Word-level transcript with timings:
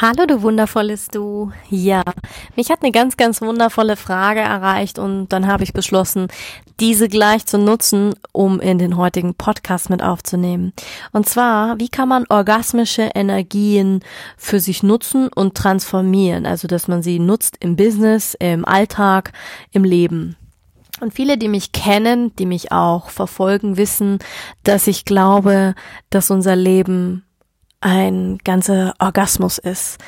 Hallo, 0.00 0.26
du 0.28 0.42
wundervolles 0.42 1.08
Du. 1.08 1.50
Ja, 1.70 2.04
mich 2.54 2.70
hat 2.70 2.82
eine 2.82 2.92
ganz, 2.92 3.16
ganz 3.16 3.42
wundervolle 3.42 3.96
Frage 3.96 4.38
erreicht 4.38 4.96
und 4.96 5.26
dann 5.30 5.48
habe 5.48 5.64
ich 5.64 5.72
beschlossen, 5.72 6.28
diese 6.78 7.08
gleich 7.08 7.46
zu 7.46 7.58
nutzen, 7.58 8.14
um 8.30 8.60
in 8.60 8.78
den 8.78 8.96
heutigen 8.96 9.34
Podcast 9.34 9.90
mit 9.90 10.00
aufzunehmen. 10.00 10.72
Und 11.10 11.28
zwar, 11.28 11.80
wie 11.80 11.88
kann 11.88 12.08
man 12.08 12.26
orgasmische 12.28 13.10
Energien 13.12 14.04
für 14.36 14.60
sich 14.60 14.84
nutzen 14.84 15.30
und 15.34 15.56
transformieren? 15.56 16.46
Also, 16.46 16.68
dass 16.68 16.86
man 16.86 17.02
sie 17.02 17.18
nutzt 17.18 17.56
im 17.58 17.74
Business, 17.74 18.36
im 18.38 18.64
Alltag, 18.64 19.32
im 19.72 19.82
Leben. 19.82 20.36
Und 21.00 21.12
viele, 21.12 21.38
die 21.38 21.48
mich 21.48 21.72
kennen, 21.72 22.36
die 22.36 22.46
mich 22.46 22.70
auch 22.70 23.10
verfolgen, 23.10 23.76
wissen, 23.76 24.20
dass 24.62 24.86
ich 24.86 25.04
glaube, 25.04 25.74
dass 26.08 26.30
unser 26.30 26.54
Leben 26.54 27.24
ein 27.80 28.38
ganzer 28.44 28.94
Orgasmus 28.98 29.58
ist. 29.58 29.98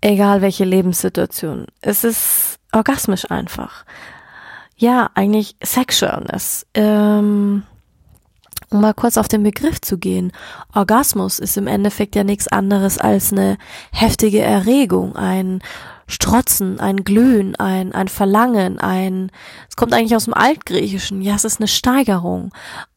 Egal 0.00 0.40
welche 0.40 0.64
Lebenssituation. 0.64 1.66
Es 1.82 2.04
ist 2.04 2.58
orgasmisch 2.72 3.30
einfach. 3.30 3.84
Ja, 4.76 5.10
eigentlich 5.14 5.56
Sexualness. 5.62 6.66
Ähm, 6.74 7.64
um 8.70 8.80
mal 8.80 8.94
kurz 8.94 9.16
auf 9.18 9.28
den 9.28 9.42
Begriff 9.42 9.80
zu 9.80 9.98
gehen. 9.98 10.32
Orgasmus 10.74 11.38
ist 11.38 11.56
im 11.56 11.66
Endeffekt 11.66 12.14
ja 12.14 12.24
nichts 12.24 12.48
anderes 12.48 12.98
als 12.98 13.32
eine 13.32 13.58
heftige 13.92 14.40
Erregung, 14.40 15.16
ein 15.16 15.60
Strotzen, 16.06 16.80
ein 16.80 17.04
Glühen, 17.04 17.56
ein, 17.56 17.92
ein 17.92 18.08
Verlangen, 18.08 18.78
ein, 18.78 19.30
es 19.68 19.76
kommt 19.76 19.92
eigentlich 19.92 20.16
aus 20.16 20.24
dem 20.24 20.34
Altgriechischen, 20.34 21.20
ja, 21.22 21.34
es 21.34 21.44
ist 21.44 21.60
eine 21.60 21.68
Steigerung. 21.68 22.52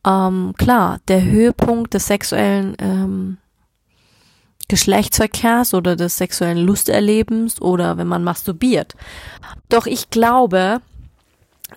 Ähm, 0.06 0.54
klar, 0.58 1.00
der 1.08 1.24
Höhepunkt 1.24 1.94
des 1.94 2.08
sexuellen 2.08 2.76
ähm, 2.80 3.38
Geschlechtsverkehrs 4.68 5.74
oder 5.74 5.96
des 5.96 6.18
sexuellen 6.18 6.58
Lusterlebens 6.58 7.62
oder 7.62 7.98
wenn 7.98 8.08
man 8.08 8.24
masturbiert. 8.24 8.96
Doch 9.70 9.86
ich 9.86 10.10
glaube, 10.10 10.82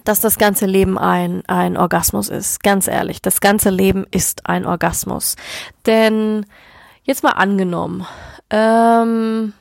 dass 0.05 0.20
das 0.20 0.39
ganze 0.39 0.67
Leben 0.67 0.98
ein, 0.98 1.42
ein 1.47 1.77
Orgasmus 1.77 2.29
ist. 2.29 2.62
Ganz 2.62 2.87
ehrlich, 2.87 3.23
das 3.23 3.41
ganze 3.41 3.70
Leben 3.70 4.07
ist 4.11 4.47
ein 4.47 4.67
Orgasmus. 4.67 5.37
Denn 5.87 6.47
jetzt 7.05 7.23
mal 7.23 7.33
angenommen, 7.33 8.07
ähm, 8.51 9.53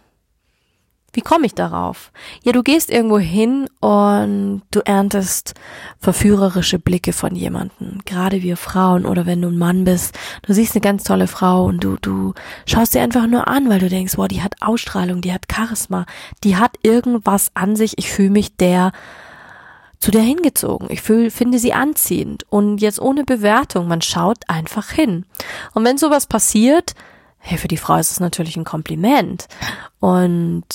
wie 1.16 1.22
komme 1.22 1.46
ich 1.46 1.56
darauf? 1.56 2.12
Ja, 2.44 2.52
du 2.52 2.62
gehst 2.62 2.90
irgendwo 2.90 3.20
hin 3.20 3.70
und 3.80 4.64
du 4.72 4.82
erntest 4.86 5.54
verführerische 6.00 6.80
Blicke 6.80 7.14
von 7.14 7.36
jemanden. 7.36 8.00
Gerade 8.06 8.42
wir 8.42 8.58
Frauen 8.58 9.06
oder 9.06 9.26
wenn 9.26 9.42
du 9.42 9.48
ein 9.48 9.58
Mann 9.58 9.86
bist, 9.86 10.18
du 10.44 10.54
siehst 10.54 10.76
eine 10.76 10.82
ganz 10.82 11.04
tolle 11.04 11.28
Frau 11.28 11.66
und 11.66 11.84
du, 11.84 11.98
du 12.02 12.34
schaust 12.66 12.92
sie 12.92 13.00
einfach 13.00 13.28
nur 13.28 13.48
an, 13.48 13.70
weil 13.70 13.80
du 13.80 13.90
denkst, 13.90 14.18
wow, 14.18 14.28
die 14.28 14.42
hat 14.42 14.56
Ausstrahlung, 14.62 15.22
die 15.22 15.34
hat 15.34 15.44
Charisma, 15.52 16.06
die 16.44 16.58
hat 16.58 16.78
irgendwas 16.84 17.52
an 17.54 17.76
sich. 17.76 17.98
Ich 17.98 18.12
fühle 18.12 18.32
mich 18.32 18.56
der 18.58 18.92
zu 20.00 20.12
der 20.12 20.22
hingezogen. 20.22 20.90
Ich 20.92 21.02
fühl, 21.02 21.32
finde 21.32 21.58
sie 21.58 21.74
anziehend 21.74 22.44
und 22.50 22.80
jetzt 22.80 23.00
ohne 23.00 23.24
Bewertung. 23.24 23.88
Man 23.88 24.02
schaut 24.02 24.38
einfach 24.48 24.90
hin. 24.92 25.26
Und 25.74 25.86
wenn 25.86 25.98
sowas 25.98 26.28
passiert, 26.28 26.94
hey, 27.46 27.58
für 27.58 27.68
die 27.68 27.78
Frau 27.78 27.96
ist 27.96 28.12
es 28.12 28.20
natürlich 28.20 28.58
ein 28.58 28.66
Kompliment. 28.66 29.48
Und 30.00 30.66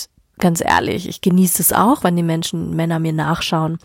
ganz 0.41 0.61
ehrlich, 0.61 1.09
ich 1.09 1.21
genieße 1.21 1.63
es 1.63 1.73
auch, 1.73 2.03
wenn 2.03 2.17
die 2.17 2.23
Menschen, 2.23 2.75
Männer 2.75 2.99
mir 2.99 3.13
nachschauen. 3.13 3.79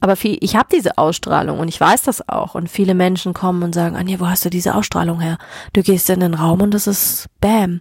Aber 0.00 0.16
viel, 0.16 0.38
ich 0.40 0.56
habe 0.56 0.68
diese 0.72 0.96
Ausstrahlung 0.96 1.58
und 1.58 1.68
ich 1.68 1.80
weiß 1.80 2.02
das 2.02 2.26
auch. 2.28 2.54
Und 2.54 2.70
viele 2.70 2.94
Menschen 2.94 3.34
kommen 3.34 3.62
und 3.62 3.74
sagen, 3.74 3.96
Anja, 3.96 4.18
wo 4.18 4.28
hast 4.28 4.44
du 4.44 4.50
diese 4.50 4.74
Ausstrahlung 4.74 5.20
her? 5.20 5.38
Du 5.72 5.82
gehst 5.82 6.08
in 6.08 6.20
den 6.20 6.34
Raum 6.34 6.62
und 6.62 6.72
das 6.72 6.86
ist 6.86 7.26
Bam. 7.40 7.80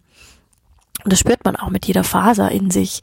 Und 1.04 1.14
das 1.14 1.20
spürt 1.20 1.46
man 1.46 1.56
auch 1.56 1.70
mit 1.70 1.86
jeder 1.86 2.04
Faser 2.04 2.52
in 2.52 2.72
sich. 2.72 3.02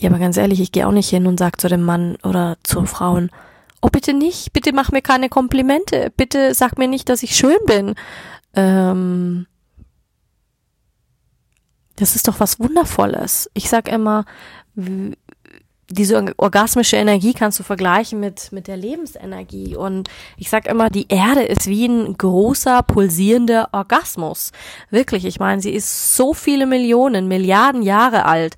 Ja, 0.00 0.10
aber 0.10 0.18
ganz 0.18 0.36
ehrlich, 0.36 0.60
ich 0.60 0.72
gehe 0.72 0.86
auch 0.88 0.92
nicht 0.92 1.10
hin 1.10 1.26
und 1.26 1.38
sag 1.38 1.60
zu 1.60 1.68
dem 1.68 1.82
Mann 1.82 2.16
oder 2.22 2.56
zu 2.62 2.84
Frauen, 2.86 3.30
oh 3.82 3.88
bitte 3.88 4.14
nicht, 4.14 4.52
bitte 4.52 4.72
mach 4.72 4.90
mir 4.90 5.02
keine 5.02 5.28
Komplimente, 5.28 6.10
bitte 6.16 6.54
sag 6.54 6.78
mir 6.78 6.88
nicht, 6.88 7.08
dass 7.08 7.22
ich 7.22 7.36
schön 7.36 7.58
bin. 7.66 7.94
Ähm, 8.54 9.46
das 11.96 12.16
ist 12.16 12.28
doch 12.28 12.40
was 12.40 12.58
Wundervolles. 12.58 13.50
Ich 13.54 13.68
sag 13.68 13.88
immer, 13.88 14.24
diese 15.90 16.32
orgasmische 16.38 16.96
Energie 16.96 17.34
kannst 17.34 17.58
du 17.58 17.62
vergleichen 17.62 18.18
mit, 18.18 18.52
mit 18.52 18.66
der 18.66 18.76
Lebensenergie. 18.76 19.76
Und 19.76 20.08
ich 20.36 20.50
sag 20.50 20.66
immer, 20.66 20.90
die 20.90 21.06
Erde 21.08 21.42
ist 21.42 21.66
wie 21.66 21.86
ein 21.86 22.16
großer, 22.16 22.82
pulsierender 22.82 23.68
Orgasmus. 23.72 24.52
Wirklich, 24.90 25.24
ich 25.24 25.38
meine, 25.38 25.60
sie 25.60 25.72
ist 25.72 26.16
so 26.16 26.34
viele 26.34 26.66
Millionen, 26.66 27.28
Milliarden 27.28 27.82
Jahre 27.82 28.24
alt. 28.24 28.56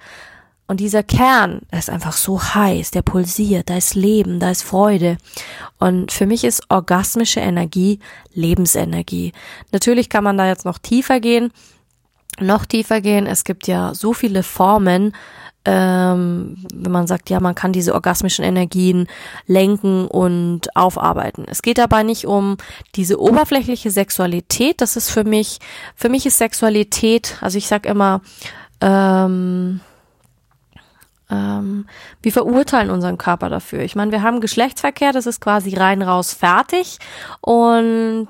Und 0.68 0.80
dieser 0.80 1.04
Kern, 1.04 1.60
ist 1.70 1.90
einfach 1.90 2.14
so 2.14 2.42
heiß, 2.42 2.90
der 2.90 3.02
pulsiert, 3.02 3.70
da 3.70 3.76
ist 3.76 3.94
Leben, 3.94 4.40
da 4.40 4.50
ist 4.50 4.62
Freude. 4.62 5.16
Und 5.78 6.10
für 6.10 6.26
mich 6.26 6.42
ist 6.42 6.64
orgasmische 6.70 7.38
Energie 7.38 8.00
Lebensenergie. 8.34 9.32
Natürlich 9.70 10.08
kann 10.08 10.24
man 10.24 10.36
da 10.36 10.48
jetzt 10.48 10.64
noch 10.64 10.78
tiefer 10.78 11.20
gehen 11.20 11.52
noch 12.40 12.66
tiefer 12.66 13.00
gehen. 13.00 13.26
Es 13.26 13.44
gibt 13.44 13.66
ja 13.66 13.94
so 13.94 14.12
viele 14.12 14.42
Formen, 14.42 15.12
ähm, 15.64 16.64
wenn 16.72 16.92
man 16.92 17.06
sagt, 17.06 17.28
ja, 17.28 17.40
man 17.40 17.56
kann 17.56 17.72
diese 17.72 17.94
orgasmischen 17.94 18.44
Energien 18.44 19.08
lenken 19.46 20.06
und 20.06 20.74
aufarbeiten. 20.76 21.44
Es 21.48 21.60
geht 21.60 21.78
dabei 21.78 22.04
nicht 22.04 22.26
um 22.26 22.56
diese 22.94 23.20
oberflächliche 23.20 23.90
Sexualität. 23.90 24.80
Das 24.80 24.96
ist 24.96 25.10
für 25.10 25.24
mich, 25.24 25.58
für 25.96 26.08
mich 26.08 26.24
ist 26.24 26.38
Sexualität, 26.38 27.36
also 27.40 27.58
ich 27.58 27.66
sag 27.66 27.84
immer, 27.84 28.20
ähm, 28.80 29.80
ähm, 31.30 31.86
wir 32.22 32.32
verurteilen 32.32 32.90
unseren 32.90 33.18
Körper 33.18 33.48
dafür. 33.48 33.80
Ich 33.80 33.96
meine, 33.96 34.12
wir 34.12 34.22
haben 34.22 34.40
Geschlechtsverkehr, 34.40 35.12
das 35.12 35.26
ist 35.26 35.40
quasi 35.40 35.74
rein 35.74 36.02
raus 36.02 36.32
fertig 36.32 36.98
und 37.40 38.28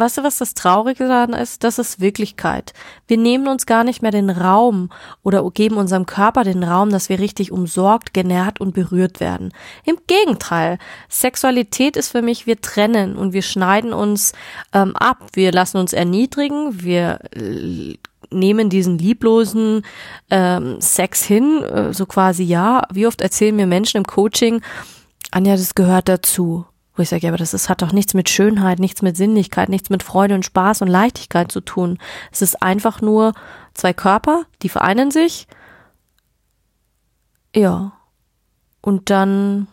weißt 0.00 0.18
du, 0.18 0.24
was 0.24 0.38
das 0.38 0.54
Traurige 0.54 1.06
daran 1.06 1.32
ist? 1.32 1.62
Das 1.64 1.78
ist 1.78 2.00
Wirklichkeit. 2.00 2.72
Wir 3.06 3.16
nehmen 3.16 3.48
uns 3.48 3.66
gar 3.66 3.84
nicht 3.84 4.02
mehr 4.02 4.10
den 4.10 4.30
Raum 4.30 4.90
oder 5.22 5.48
geben 5.50 5.76
unserem 5.76 6.06
Körper 6.06 6.44
den 6.44 6.64
Raum, 6.64 6.90
dass 6.90 7.08
wir 7.08 7.18
richtig 7.18 7.52
umsorgt, 7.52 8.14
genährt 8.14 8.60
und 8.60 8.74
berührt 8.74 9.20
werden. 9.20 9.52
Im 9.84 9.98
Gegenteil, 10.06 10.78
Sexualität 11.08 11.96
ist 11.96 12.08
für 12.08 12.22
mich, 12.22 12.46
wir 12.46 12.60
trennen 12.60 13.16
und 13.16 13.32
wir 13.32 13.42
schneiden 13.42 13.92
uns 13.92 14.32
ähm, 14.72 14.96
ab. 14.96 15.28
Wir 15.34 15.52
lassen 15.52 15.76
uns 15.76 15.92
erniedrigen, 15.92 16.82
wir 16.82 17.20
äh, 17.34 17.96
nehmen 18.30 18.70
diesen 18.70 18.98
lieblosen 18.98 19.82
ähm, 20.30 20.80
Sex 20.80 21.22
hin, 21.22 21.62
äh, 21.62 21.92
so 21.92 22.06
quasi 22.06 22.44
ja. 22.44 22.86
Wie 22.92 23.06
oft 23.06 23.20
erzählen 23.20 23.56
mir 23.56 23.66
Menschen 23.66 23.98
im 23.98 24.04
Coaching, 24.04 24.62
Anja, 25.30 25.52
das 25.52 25.74
gehört 25.74 26.08
dazu. 26.08 26.64
Wo 27.00 27.02
ich 27.02 27.08
sage, 27.08 27.22
ja, 27.22 27.30
aber 27.30 27.38
das 27.38 27.54
ist, 27.54 27.70
hat 27.70 27.80
doch 27.80 27.92
nichts 27.92 28.12
mit 28.12 28.28
Schönheit, 28.28 28.78
nichts 28.78 29.00
mit 29.00 29.16
Sinnlichkeit, 29.16 29.70
nichts 29.70 29.88
mit 29.88 30.02
Freude 30.02 30.34
und 30.34 30.44
Spaß 30.44 30.82
und 30.82 30.88
Leichtigkeit 30.88 31.50
zu 31.50 31.62
tun. 31.62 31.96
Es 32.30 32.42
ist 32.42 32.62
einfach 32.62 33.00
nur 33.00 33.32
zwei 33.72 33.94
Körper, 33.94 34.42
die 34.60 34.68
vereinen 34.68 35.10
sich. 35.10 35.46
Ja. 37.56 37.92
Und 38.82 39.08
dann 39.08 39.66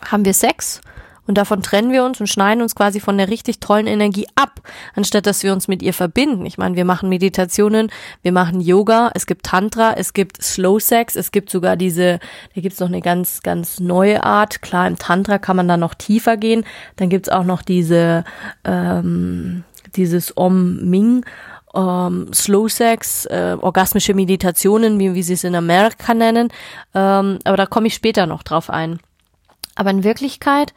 haben 0.00 0.24
wir 0.24 0.32
Sex 0.32 0.80
und 1.28 1.36
davon 1.36 1.62
trennen 1.62 1.92
wir 1.92 2.04
uns 2.04 2.20
und 2.20 2.26
schneiden 2.26 2.62
uns 2.62 2.74
quasi 2.74 3.00
von 3.00 3.18
der 3.18 3.28
richtig 3.28 3.60
tollen 3.60 3.86
Energie 3.86 4.26
ab, 4.34 4.62
anstatt 4.96 5.26
dass 5.26 5.42
wir 5.42 5.52
uns 5.52 5.68
mit 5.68 5.82
ihr 5.82 5.92
verbinden. 5.92 6.46
Ich 6.46 6.56
meine, 6.56 6.74
wir 6.74 6.86
machen 6.86 7.10
Meditationen, 7.10 7.90
wir 8.22 8.32
machen 8.32 8.62
Yoga, 8.62 9.10
es 9.14 9.26
gibt 9.26 9.44
Tantra, 9.44 9.92
es 9.92 10.14
gibt 10.14 10.42
Slow 10.42 10.80
Sex, 10.80 11.16
es 11.16 11.30
gibt 11.30 11.50
sogar 11.50 11.76
diese, 11.76 12.18
da 12.54 12.60
gibt's 12.62 12.80
noch 12.80 12.88
eine 12.88 13.02
ganz, 13.02 13.42
ganz 13.42 13.78
neue 13.78 14.24
Art. 14.24 14.62
Klar, 14.62 14.88
im 14.88 14.98
Tantra 14.98 15.38
kann 15.38 15.56
man 15.56 15.68
da 15.68 15.76
noch 15.76 15.92
tiefer 15.92 16.38
gehen. 16.38 16.64
Dann 16.96 17.10
gibt's 17.10 17.28
auch 17.28 17.44
noch 17.44 17.60
diese, 17.60 18.24
ähm, 18.64 19.64
dieses 19.96 20.34
Om 20.34 20.76
Ming. 20.88 21.26
Ähm, 21.74 22.32
Slow 22.32 22.70
Sex, 22.70 23.26
äh, 23.26 23.54
orgasmische 23.60 24.14
Meditationen, 24.14 24.98
wie, 24.98 25.12
wie 25.12 25.22
sie 25.22 25.34
es 25.34 25.44
in 25.44 25.54
Amerika 25.54 26.14
nennen. 26.14 26.48
Ähm, 26.94 27.38
aber 27.44 27.58
da 27.58 27.66
komme 27.66 27.88
ich 27.88 27.94
später 27.94 28.24
noch 28.24 28.42
drauf 28.42 28.70
ein. 28.70 28.98
Aber 29.74 29.90
in 29.90 30.04
Wirklichkeit 30.04 30.72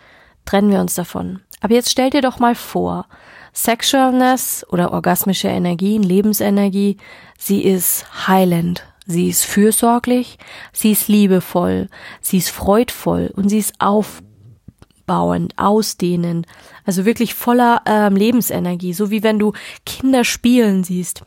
trennen 0.45 0.71
wir 0.71 0.79
uns 0.79 0.95
davon. 0.95 1.41
Aber 1.61 1.73
jetzt 1.73 1.91
stell 1.91 2.09
dir 2.09 2.21
doch 2.21 2.39
mal 2.39 2.55
vor, 2.55 3.05
Sexualness 3.53 4.65
oder 4.69 4.93
orgasmische 4.93 5.49
Energien, 5.49 6.03
Lebensenergie, 6.03 6.97
sie 7.37 7.63
ist 7.63 8.05
heilend, 8.27 8.85
Sie 9.07 9.29
ist 9.29 9.45
fürsorglich, 9.45 10.37
sie 10.73 10.91
ist 10.91 11.07
liebevoll, 11.07 11.89
sie 12.21 12.37
ist 12.37 12.49
freudvoll 12.49 13.31
und 13.35 13.49
sie 13.49 13.57
ist 13.57 13.73
aufbauend, 13.79 15.57
ausdehnend, 15.57 16.45
also 16.85 17.03
wirklich 17.05 17.33
voller 17.33 17.81
ähm, 17.85 18.15
Lebensenergie, 18.15 18.93
so 18.93 19.09
wie 19.09 19.23
wenn 19.23 19.39
du 19.39 19.53
Kinder 19.85 20.23
spielen 20.23 20.83
siehst. 20.83 21.23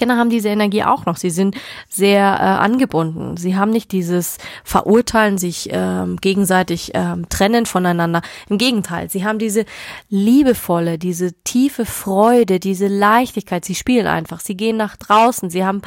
Kinder 0.00 0.16
haben 0.16 0.30
diese 0.30 0.48
Energie 0.48 0.82
auch 0.82 1.04
noch. 1.04 1.18
Sie 1.18 1.28
sind 1.28 1.56
sehr 1.90 2.22
äh, 2.22 2.42
angebunden. 2.42 3.36
Sie 3.36 3.54
haben 3.54 3.70
nicht 3.70 3.92
dieses 3.92 4.38
Verurteilen, 4.64 5.36
sich 5.36 5.68
ähm, 5.70 6.16
gegenseitig 6.16 6.92
ähm, 6.94 7.28
trennen 7.28 7.66
voneinander. 7.66 8.22
Im 8.48 8.56
Gegenteil, 8.56 9.10
sie 9.10 9.26
haben 9.26 9.38
diese 9.38 9.66
liebevolle, 10.08 10.96
diese 10.96 11.34
tiefe 11.44 11.84
Freude, 11.84 12.60
diese 12.60 12.86
Leichtigkeit. 12.86 13.66
Sie 13.66 13.74
spielen 13.74 14.06
einfach. 14.06 14.40
Sie 14.40 14.56
gehen 14.56 14.78
nach 14.78 14.96
draußen. 14.96 15.50
Sie 15.50 15.66
haben 15.66 15.82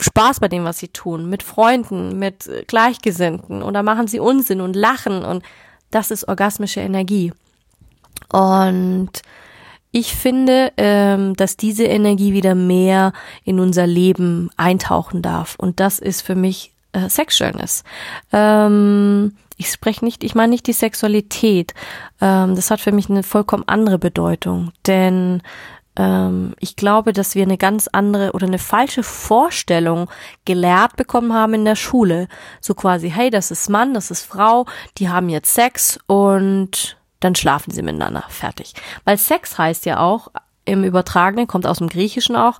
Spaß 0.00 0.40
bei 0.40 0.48
dem, 0.48 0.64
was 0.64 0.78
sie 0.78 0.88
tun, 0.88 1.30
mit 1.30 1.44
Freunden, 1.44 2.18
mit 2.18 2.50
Gleichgesinnten 2.66 3.62
oder 3.62 3.84
machen 3.84 4.08
sie 4.08 4.18
Unsinn 4.18 4.60
und 4.60 4.74
lachen 4.74 5.24
und 5.24 5.44
das 5.92 6.10
ist 6.10 6.26
orgasmische 6.26 6.80
Energie. 6.80 7.32
Und 8.32 9.22
ich 9.90 10.14
finde, 10.14 10.72
ähm, 10.76 11.34
dass 11.34 11.56
diese 11.56 11.84
Energie 11.84 12.32
wieder 12.32 12.54
mehr 12.54 13.12
in 13.44 13.58
unser 13.60 13.86
Leben 13.86 14.50
eintauchen 14.56 15.22
darf. 15.22 15.56
Und 15.56 15.80
das 15.80 15.98
ist 15.98 16.22
für 16.22 16.34
mich 16.34 16.72
äh, 16.92 17.08
Sexualness. 17.08 17.84
Ähm, 18.32 19.36
ich 19.56 19.70
spreche 19.70 20.04
nicht, 20.04 20.22
ich 20.24 20.34
meine 20.34 20.50
nicht 20.50 20.66
die 20.66 20.72
Sexualität. 20.72 21.74
Ähm, 22.20 22.54
das 22.54 22.70
hat 22.70 22.80
für 22.80 22.92
mich 22.92 23.08
eine 23.08 23.22
vollkommen 23.22 23.64
andere 23.66 23.98
Bedeutung. 23.98 24.72
Denn 24.86 25.42
ähm, 25.96 26.54
ich 26.60 26.76
glaube, 26.76 27.12
dass 27.12 27.34
wir 27.34 27.42
eine 27.42 27.58
ganz 27.58 27.88
andere 27.88 28.32
oder 28.32 28.46
eine 28.46 28.58
falsche 28.58 29.02
Vorstellung 29.02 30.08
gelehrt 30.44 30.96
bekommen 30.96 31.34
haben 31.34 31.54
in 31.54 31.64
der 31.64 31.76
Schule. 31.76 32.28
So 32.60 32.74
quasi, 32.74 33.10
hey, 33.10 33.30
das 33.30 33.50
ist 33.50 33.68
Mann, 33.68 33.94
das 33.94 34.10
ist 34.10 34.22
Frau, 34.22 34.66
die 34.98 35.08
haben 35.08 35.28
jetzt 35.28 35.52
Sex 35.54 35.98
und 36.06 36.96
dann 37.20 37.34
schlafen 37.34 37.72
sie 37.72 37.82
miteinander. 37.82 38.24
Fertig. 38.28 38.74
Weil 39.04 39.18
Sex 39.18 39.58
heißt 39.58 39.86
ja 39.86 40.00
auch 40.00 40.28
im 40.64 40.84
Übertragenen, 40.84 41.46
kommt 41.46 41.66
aus 41.66 41.78
dem 41.78 41.88
Griechischen 41.88 42.36
auch 42.36 42.58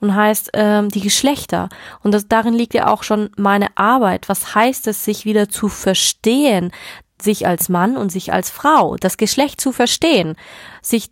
und 0.00 0.14
heißt 0.14 0.50
ähm, 0.54 0.88
die 0.88 1.02
Geschlechter. 1.02 1.68
Und 2.02 2.12
das, 2.12 2.26
darin 2.26 2.54
liegt 2.54 2.74
ja 2.74 2.88
auch 2.88 3.02
schon 3.02 3.30
meine 3.36 3.76
Arbeit. 3.76 4.28
Was 4.28 4.54
heißt 4.54 4.86
es, 4.86 5.04
sich 5.04 5.24
wieder 5.26 5.48
zu 5.48 5.68
verstehen, 5.68 6.72
sich 7.20 7.46
als 7.46 7.68
Mann 7.68 7.98
und 7.98 8.10
sich 8.10 8.32
als 8.32 8.48
Frau, 8.48 8.96
das 8.96 9.18
Geschlecht 9.18 9.60
zu 9.60 9.72
verstehen, 9.72 10.36
sich 10.80 11.10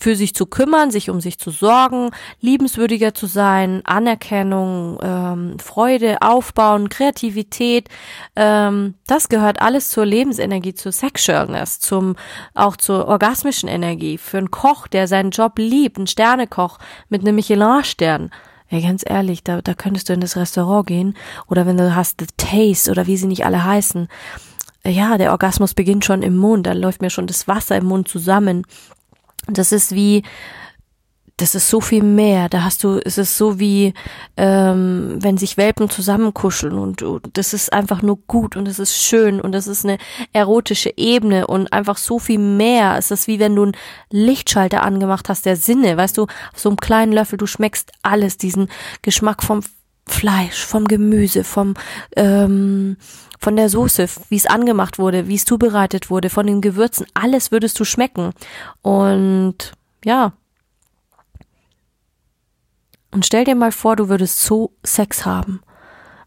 für 0.00 0.16
sich 0.16 0.34
zu 0.34 0.46
kümmern, 0.46 0.90
sich 0.90 1.10
um 1.10 1.20
sich 1.20 1.38
zu 1.38 1.50
sorgen, 1.50 2.10
liebenswürdiger 2.40 3.12
zu 3.12 3.26
sein, 3.26 3.82
Anerkennung, 3.84 4.98
ähm, 5.02 5.58
Freude, 5.58 6.22
Aufbauen, 6.22 6.88
Kreativität, 6.88 7.88
ähm, 8.34 8.94
das 9.06 9.28
gehört 9.28 9.60
alles 9.60 9.90
zur 9.90 10.06
Lebensenergie, 10.06 10.74
zur 10.74 10.92
Sexualness, 10.92 11.80
zum 11.80 12.16
auch 12.54 12.76
zur 12.76 13.06
orgasmischen 13.08 13.68
Energie. 13.68 14.16
Für 14.16 14.38
einen 14.38 14.50
Koch, 14.50 14.86
der 14.86 15.06
seinen 15.06 15.30
Job 15.30 15.58
liebt, 15.58 15.98
ein 15.98 16.06
Sternekoch 16.06 16.78
mit 17.10 17.20
einem 17.20 17.34
Michelin-Stern. 17.34 18.30
Ja, 18.70 18.80
ganz 18.80 19.02
ehrlich, 19.04 19.44
da, 19.44 19.60
da 19.60 19.74
könntest 19.74 20.08
du 20.08 20.12
in 20.12 20.20
das 20.20 20.36
Restaurant 20.36 20.86
gehen 20.86 21.14
oder 21.48 21.66
wenn 21.66 21.76
du 21.76 21.94
hast 21.94 22.20
The 22.20 22.26
Taste 22.36 22.90
oder 22.90 23.06
wie 23.06 23.16
sie 23.16 23.26
nicht 23.26 23.44
alle 23.44 23.64
heißen. 23.64 24.08
Ja, 24.86 25.18
der 25.18 25.32
Orgasmus 25.32 25.74
beginnt 25.74 26.06
schon 26.06 26.22
im 26.22 26.36
Mund, 26.36 26.66
da 26.66 26.72
läuft 26.72 27.02
mir 27.02 27.10
schon 27.10 27.26
das 27.26 27.46
Wasser 27.48 27.76
im 27.76 27.86
Mund 27.86 28.08
zusammen. 28.08 28.64
Das 29.46 29.72
ist 29.72 29.94
wie, 29.94 30.22
das 31.40 31.54
ist 31.54 31.70
so 31.70 31.80
viel 31.80 32.02
mehr. 32.02 32.48
Da 32.48 32.64
hast 32.64 32.84
du, 32.84 33.00
es 33.02 33.16
ist 33.16 33.36
so 33.36 33.58
wie, 33.58 33.94
ähm, 34.36 35.16
wenn 35.20 35.38
sich 35.38 35.56
Welpen 35.56 35.88
zusammenkuscheln 35.88 36.74
und, 36.74 37.02
und 37.02 37.36
das 37.36 37.54
ist 37.54 37.72
einfach 37.72 38.02
nur 38.02 38.18
gut 38.26 38.56
und 38.56 38.68
es 38.68 38.78
ist 38.78 38.96
schön 38.96 39.40
und 39.40 39.54
es 39.54 39.66
ist 39.66 39.84
eine 39.84 39.98
erotische 40.32 40.92
Ebene 40.96 41.46
und 41.46 41.72
einfach 41.72 41.96
so 41.96 42.18
viel 42.18 42.38
mehr. 42.38 42.96
Es 42.98 43.10
ist 43.10 43.26
wie 43.26 43.38
wenn 43.38 43.56
du 43.56 43.64
einen 43.64 43.76
Lichtschalter 44.10 44.82
angemacht 44.82 45.28
hast 45.28 45.46
der 45.46 45.56
Sinne, 45.56 45.96
weißt 45.96 46.18
du, 46.18 46.24
auf 46.24 46.58
so 46.58 46.68
einem 46.68 46.76
kleinen 46.76 47.12
Löffel, 47.12 47.38
du 47.38 47.46
schmeckst 47.46 47.90
alles, 48.02 48.36
diesen 48.36 48.68
Geschmack 49.02 49.42
vom 49.42 49.62
Fleisch, 50.10 50.64
vom 50.64 50.86
Gemüse, 50.86 51.44
vom 51.44 51.74
ähm, 52.16 52.96
von 53.40 53.56
der 53.56 53.70
Soße, 53.70 54.06
wie 54.28 54.36
es 54.36 54.46
angemacht 54.46 54.98
wurde, 54.98 55.26
wie 55.26 55.34
es 55.34 55.46
zubereitet 55.46 56.10
wurde, 56.10 56.28
von 56.28 56.46
den 56.46 56.60
Gewürzen, 56.60 57.06
alles 57.14 57.50
würdest 57.50 57.80
du 57.80 57.84
schmecken. 57.84 58.32
Und 58.82 59.72
ja. 60.04 60.34
Und 63.10 63.24
stell 63.24 63.44
dir 63.44 63.54
mal 63.54 63.72
vor, 63.72 63.96
du 63.96 64.08
würdest 64.10 64.44
so 64.44 64.72
Sex 64.84 65.24
haben, 65.24 65.62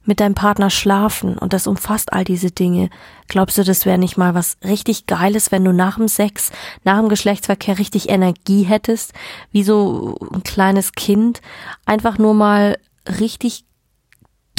mit 0.04 0.20
deinem 0.20 0.34
Partner 0.34 0.72
schlafen 0.72 1.38
und 1.38 1.54
das 1.54 1.68
umfasst 1.68 2.12
all 2.12 2.24
diese 2.24 2.50
Dinge. 2.50 2.90
Glaubst 3.28 3.60
du, 3.60 3.64
das 3.64 3.86
wäre 3.86 4.00
nicht 4.00 4.18
mal 4.18 4.34
was 4.34 4.58
richtig 4.64 5.06
Geiles, 5.06 5.52
wenn 5.52 5.64
du 5.64 5.72
nach 5.72 5.98
dem 5.98 6.08
Sex, 6.08 6.52
nach 6.84 7.00
dem 7.00 7.10
Geschlechtsverkehr 7.10 7.78
richtig 7.78 8.10
Energie 8.10 8.64
hättest, 8.64 9.14
wie 9.52 9.64
so 9.64 10.18
ein 10.34 10.42
kleines 10.42 10.94
Kind, 10.94 11.42
einfach 11.86 12.18
nur 12.18 12.34
mal 12.34 12.78
richtig 13.20 13.66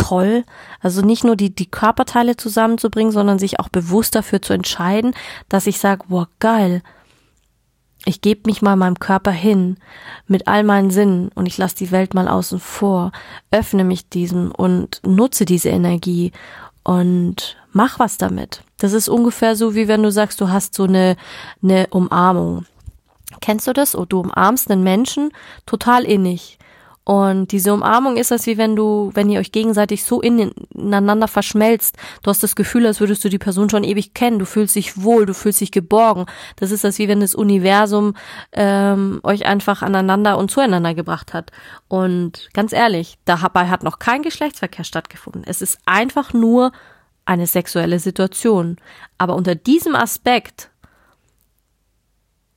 toll. 0.05 0.45
Also 0.81 1.03
nicht 1.03 1.25
nur 1.25 1.37
die, 1.37 1.55
die 1.55 1.71
Körperteile 1.71 2.37
zusammenzubringen, 2.37 3.13
sondern 3.13 3.39
sich 3.39 3.61
auch 3.61 3.69
bewusst 3.69 4.15
dafür 4.15 4.43
zu 4.43 4.53
entscheiden, 4.53 5.15
dass 5.49 5.67
ich 5.67 5.79
sage, 5.79 6.05
wow, 6.09 6.27
geil. 6.41 6.83
Ich 8.07 8.21
gebe 8.21 8.43
mich 8.47 8.61
mal 8.61 8.77
meinem 8.77 8.99
Körper 8.99 9.31
hin 9.31 9.79
mit 10.27 10.47
all 10.47 10.63
meinen 10.63 10.91
Sinnen 10.91 11.31
und 11.35 11.47
ich 11.47 11.57
lasse 11.57 11.77
die 11.77 11.91
Welt 11.91 12.13
mal 12.13 12.29
außen 12.29 12.61
vor, 12.61 13.13
öffne 13.51 13.83
mich 13.83 14.11
diesem 14.11 14.53
und 14.53 15.01
nutze 15.07 15.47
diese 15.47 15.71
Energie 15.71 16.33
und 16.83 17.57
mach 17.73 17.99
was 17.99 18.19
damit. 18.19 18.63
Das 18.77 18.93
ist 18.93 19.09
ungefähr 19.09 19.57
so, 19.57 19.75
wie 19.75 19.89
wenn 19.89 20.03
du 20.03 20.13
sagst, 20.13 20.39
du 20.43 20.51
hast 20.51 20.75
so 20.75 20.85
eine, 20.85 21.17
eine 21.63 21.87
Umarmung. 21.89 22.67
Kennst 23.41 23.67
du 23.67 23.73
das? 23.73 23.97
Oh, 23.97 24.05
du 24.05 24.21
umarmst 24.21 24.71
einen 24.71 24.83
Menschen 24.83 25.31
total 25.65 26.05
innig. 26.05 26.59
Und 27.05 27.53
diese 27.53 27.75
Umarmung 27.75 28.17
ist 28.17 28.31
das 28.31 28.47
wie 28.47 28.57
wenn 28.57 28.77
du, 28.77 29.11
wenn 29.13 29.29
ihr 29.29 29.39
euch 29.39 29.53
gegenseitig 29.53 30.05
so 30.05 30.23
ineinander 30.23 31.29
verschmelzt. 31.29 31.97
Du 32.23 32.31
hast 32.31 32.43
das 32.43 32.57
Gefühl, 32.57 32.87
als 32.87 33.01
würdest 33.01 33.23
du 33.23 33.29
die 33.29 33.39
Person 33.39 33.69
schon 33.69 33.85
ewig 33.85 34.15
kennen. 34.15 34.39
Du 34.39 34.47
fühlst 34.47 34.75
dich 34.75 35.03
wohl, 35.03 35.27
du 35.27 35.35
fühlst 35.35 35.61
dich 35.61 35.71
geborgen. 35.71 36.25
Das 36.57 36.71
ist 36.71 36.83
das 36.83 36.99
wie 36.99 37.07
wenn 37.07 37.21
das 37.21 37.35
Universum 37.35 38.15
ähm, 38.53 39.21
euch 39.23 39.45
einfach 39.45 39.83
aneinander 39.83 40.39
und 40.39 40.51
zueinander 40.51 40.95
gebracht 40.95 41.35
hat. 41.35 41.51
Und 41.89 42.49
ganz 42.55 42.73
ehrlich, 42.73 43.19
dabei 43.27 43.69
hat 43.69 43.83
noch 43.83 43.99
kein 43.99 44.23
Geschlechtsverkehr 44.23 44.85
stattgefunden. 44.85 45.43
Es 45.45 45.61
ist 45.61 45.79
einfach 45.85 46.33
nur 46.33 46.73
eine 47.27 47.47
sexuelle 47.47 47.99
Situation. 47.99 48.79
Aber 49.19 49.35
unter 49.35 49.55
diesem 49.55 49.95
Aspekt 49.95 50.71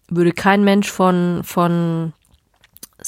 würde 0.09 0.31
kein 0.31 0.63
Mensch 0.63 0.89
von, 0.89 1.41
von 1.43 2.13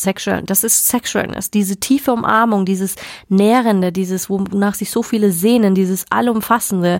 Sexual, 0.01 0.43
das 0.43 0.63
ist 0.63 0.87
Sexualness, 0.87 1.51
diese 1.51 1.77
tiefe 1.77 2.11
Umarmung, 2.11 2.65
dieses 2.65 2.95
Nährende, 3.27 3.91
dieses, 3.91 4.29
wonach 4.29 4.75
sich 4.75 4.91
so 4.91 5.03
viele 5.03 5.31
sehnen, 5.31 5.75
dieses 5.75 6.05
Allumfassende, 6.09 6.99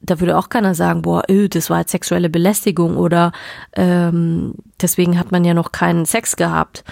da 0.00 0.20
würde 0.20 0.36
auch 0.36 0.48
keiner 0.48 0.74
sagen, 0.74 1.02
boah, 1.02 1.22
öh, 1.30 1.48
das 1.48 1.70
war 1.70 1.80
jetzt 1.80 1.92
sexuelle 1.92 2.28
Belästigung 2.28 2.96
oder 2.96 3.32
ähm, 3.72 4.54
deswegen 4.80 5.18
hat 5.18 5.32
man 5.32 5.44
ja 5.44 5.54
noch 5.54 5.72
keinen 5.72 6.04
Sex 6.04 6.36
gehabt. 6.36 6.84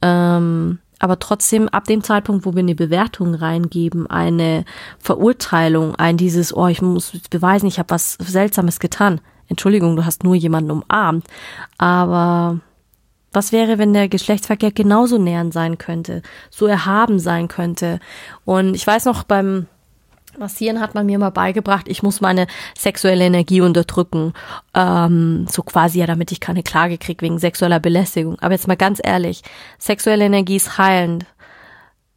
Ähm, 0.00 0.78
aber 1.02 1.18
trotzdem, 1.18 1.68
ab 1.68 1.86
dem 1.86 2.04
Zeitpunkt, 2.04 2.46
wo 2.46 2.54
wir 2.54 2.60
eine 2.60 2.76
Bewertung 2.76 3.34
reingeben, 3.34 4.06
eine 4.06 4.64
Verurteilung, 5.00 5.96
ein 5.96 6.16
dieses, 6.16 6.56
oh, 6.56 6.68
ich 6.68 6.80
muss 6.80 7.12
beweisen, 7.28 7.66
ich 7.66 7.80
habe 7.80 7.90
was 7.90 8.12
Seltsames 8.20 8.78
getan. 8.78 9.20
Entschuldigung, 9.48 9.96
du 9.96 10.04
hast 10.04 10.22
nur 10.22 10.36
jemanden 10.36 10.70
umarmt. 10.70 11.26
Aber 11.76 12.60
was 13.32 13.52
wäre, 13.52 13.78
wenn 13.78 13.92
der 13.92 14.08
Geschlechtsverkehr 14.08 14.72
genauso 14.72 15.18
nähernd 15.18 15.52
sein 15.52 15.78
könnte, 15.78 16.22
so 16.50 16.66
erhaben 16.66 17.18
sein 17.18 17.48
könnte? 17.48 18.00
Und 18.44 18.74
ich 18.74 18.86
weiß 18.86 19.06
noch, 19.06 19.24
beim 19.24 19.66
Massieren 20.38 20.80
hat 20.80 20.94
man 20.94 21.04
mir 21.04 21.18
mal 21.18 21.30
beigebracht, 21.30 21.88
ich 21.88 22.02
muss 22.02 22.22
meine 22.22 22.46
sexuelle 22.78 23.24
Energie 23.24 23.60
unterdrücken, 23.60 24.32
ähm, 24.74 25.46
so 25.50 25.62
quasi 25.62 25.98
ja, 25.98 26.06
damit 26.06 26.32
ich 26.32 26.40
keine 26.40 26.62
Klage 26.62 26.96
kriege 26.96 27.20
wegen 27.20 27.38
sexueller 27.38 27.80
Belästigung. 27.80 28.38
Aber 28.40 28.54
jetzt 28.54 28.66
mal 28.66 28.76
ganz 28.76 28.98
ehrlich, 29.02 29.42
sexuelle 29.78 30.24
Energie 30.24 30.56
ist 30.56 30.78
heilend 30.78 31.26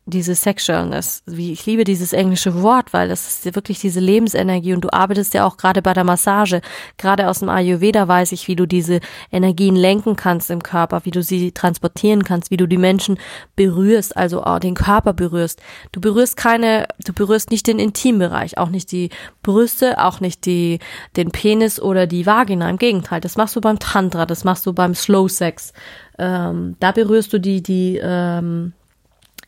diese 0.08 0.36
Sexualness, 0.36 1.24
wie 1.26 1.52
ich 1.52 1.66
liebe 1.66 1.84
dieses 1.84 2.14
englische 2.14 2.62
Wort, 2.62 2.94
weil 2.94 3.10
das 3.10 3.28
ist 3.46 3.56
wirklich 3.56 3.80
diese 3.80 4.00
Lebensenergie 4.00 4.74
und 4.74 4.82
du 4.82 4.94
arbeitest 4.94 5.34
ja 5.34 5.46
auch 5.46 5.58
gerade 5.58 5.82
bei 5.82 5.94
der 5.94 6.04
Massage, 6.04 6.62
gerade 6.98 7.28
aus 7.28 7.40
dem 7.40 7.50
Ayurveda 7.50 8.08
weiß 8.08 8.32
ich, 8.32 8.48
wie 8.48 8.56
du 8.56 8.68
diese 8.68 9.00
Energien 9.32 9.76
lenken 9.76 10.16
kannst 10.16 10.52
im 10.52 10.62
Körper, 10.62 11.06
wie 11.06 11.12
du 11.12 11.24
sie 11.24 11.52
transportieren 11.54 12.24
kannst, 12.24 12.52
wie 12.52 12.58
du 12.58 12.68
die 12.68 12.78
Menschen 12.78 13.18
berührst, 13.56 14.16
also 14.16 14.44
auch 14.44 14.60
den 14.60 14.76
Körper 14.76 15.14
berührst. 15.14 15.60
Du 15.92 16.00
berührst 16.00 16.38
keine, 16.38 16.88
du 17.04 17.12
berührst 17.12 17.50
nicht 17.50 17.66
den 17.66 17.80
Intimbereich, 17.80 18.60
auch 18.60 18.70
nicht 18.70 18.92
die 18.92 19.10
Brüste, 19.42 20.04
auch 20.04 20.20
nicht 20.20 20.46
die, 20.46 20.78
den 21.16 21.32
Penis 21.32 21.82
oder 21.82 22.06
die 22.06 22.28
Vagina. 22.28 22.70
Im 22.70 22.78
Gegenteil, 22.78 23.22
das 23.22 23.38
machst 23.38 23.56
du 23.56 23.62
beim 23.62 23.80
Tantra, 23.80 24.28
das 24.28 24.44
machst 24.44 24.68
du 24.68 24.74
beim 24.74 24.94
Slow 24.94 25.28
Sex. 25.28 25.74
Ähm, 26.20 26.76
da 26.80 26.92
berührst 26.92 27.34
du 27.34 27.40
die, 27.40 27.64
die, 27.64 28.00
ähm, 28.02 28.74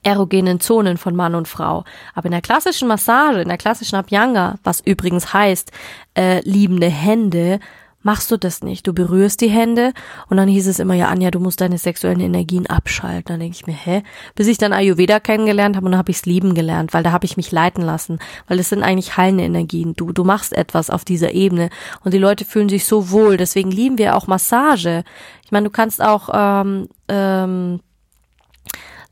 erogenen 0.07 0.61
Zonen 0.61 0.97
von 0.97 1.15
Mann 1.15 1.35
und 1.35 1.49
Frau. 1.49 1.83
Aber 2.15 2.27
in 2.27 2.31
der 2.31 2.41
klassischen 2.41 2.87
Massage, 2.87 3.41
in 3.41 3.49
der 3.49 3.57
klassischen 3.57 3.97
Abhyanga, 3.97 4.55
was 4.63 4.79
übrigens 4.79 5.33
heißt, 5.33 5.71
äh, 6.17 6.39
liebende 6.47 6.87
Hände, 6.87 7.59
machst 8.03 8.31
du 8.31 8.37
das 8.37 8.63
nicht. 8.63 8.87
Du 8.87 8.93
berührst 8.93 9.41
die 9.41 9.49
Hände 9.49 9.91
und 10.29 10.37
dann 10.37 10.47
hieß 10.47 10.67
es 10.67 10.79
immer, 10.79 10.93
ja, 10.93 11.09
Anja, 11.09 11.29
du 11.29 11.41
musst 11.41 11.59
deine 11.59 11.77
sexuellen 11.77 12.21
Energien 12.21 12.65
abschalten. 12.65 13.25
Dann 13.25 13.41
denke 13.41 13.57
ich 13.59 13.67
mir, 13.67 13.73
hä? 13.73 14.01
Bis 14.33 14.47
ich 14.47 14.57
dann 14.57 14.71
Ayurveda 14.71 15.19
kennengelernt 15.19 15.75
habe 15.75 15.85
und 15.85 15.91
dann 15.91 15.99
habe 15.99 16.11
ich 16.11 16.17
es 16.17 16.25
lieben 16.25 16.55
gelernt, 16.55 16.93
weil 16.93 17.03
da 17.03 17.11
habe 17.11 17.25
ich 17.25 17.35
mich 17.35 17.51
leiten 17.51 17.83
lassen. 17.83 18.19
Weil 18.47 18.57
das 18.57 18.69
sind 18.69 18.81
eigentlich 18.81 19.17
heilende 19.17 19.43
Energien. 19.43 19.93
Du, 19.93 20.13
du 20.13 20.23
machst 20.23 20.53
etwas 20.53 20.89
auf 20.89 21.03
dieser 21.03 21.33
Ebene 21.33 21.69
und 22.05 22.13
die 22.13 22.17
Leute 22.17 22.45
fühlen 22.45 22.69
sich 22.69 22.85
so 22.85 23.11
wohl. 23.11 23.35
Deswegen 23.35 23.71
lieben 23.71 23.97
wir 23.97 24.15
auch 24.15 24.27
Massage. 24.27 25.03
Ich 25.43 25.51
meine, 25.51 25.65
du 25.65 25.71
kannst 25.71 26.01
auch 26.01 26.29
ähm, 26.33 26.87
ähm, 27.09 27.81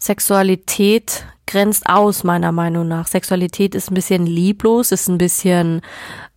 Sexualität 0.06 1.26
grenzt 1.48 1.88
aus, 1.88 2.24
meiner 2.24 2.52
Meinung 2.52 2.88
nach. 2.88 3.08
Sexualität 3.08 3.76
ist 3.76 3.92
ein 3.92 3.96
bisschen 3.96 4.26
lieblos, 4.26 4.92
ist 4.92 5.08
ein 5.08 5.18
bisschen 5.18 5.82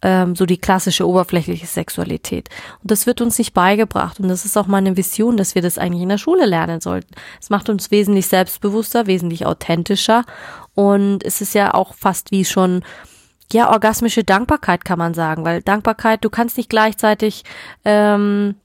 ähm, 0.03 0.37
so 0.37 0.47
die 0.47 0.59
klassische 0.59 1.07
oberflächliche 1.07 1.67
Sexualität. 1.67 2.49
Und 2.83 2.91
das 2.91 3.07
wird 3.07 3.21
uns 3.21 3.39
nicht 3.39 3.55
beigebracht. 3.55 4.21
Und 4.21 4.29
das 4.29 4.45
ist 4.45 4.57
auch 4.57 4.67
meine 4.67 4.97
Vision, 4.97 5.37
dass 5.37 5.55
wir 5.55 5.63
das 5.63 5.79
eigentlich 5.79 6.03
in 6.03 6.09
der 6.09 6.19
Schule 6.19 6.47
lernen 6.47 6.81
sollten. 6.81 7.15
Es 7.41 7.51
macht 7.51 7.69
uns 7.69 7.91
wesentlich 7.91 8.27
selbstbewusster, 8.27 9.07
wesentlich 9.07 9.47
authentischer. 9.47 10.25
Und 10.75 11.25
es 11.25 11.41
ist 11.41 11.55
ja 11.55 11.75
auch 11.75 11.95
fast 11.95 12.31
wie 12.31 12.45
schon 12.45 12.83
ja, 13.53 13.71
orgasmische 13.71 14.25
Dankbarkeit 14.25 14.85
kann 14.85 14.99
man 14.99 15.15
sagen, 15.15 15.45
weil 15.45 15.63
Dankbarkeit, 15.63 16.23
du 16.23 16.29
kannst 16.29 16.59
nicht 16.59 16.69
gleichzeitig 16.69 17.45
ähm, 17.85 18.57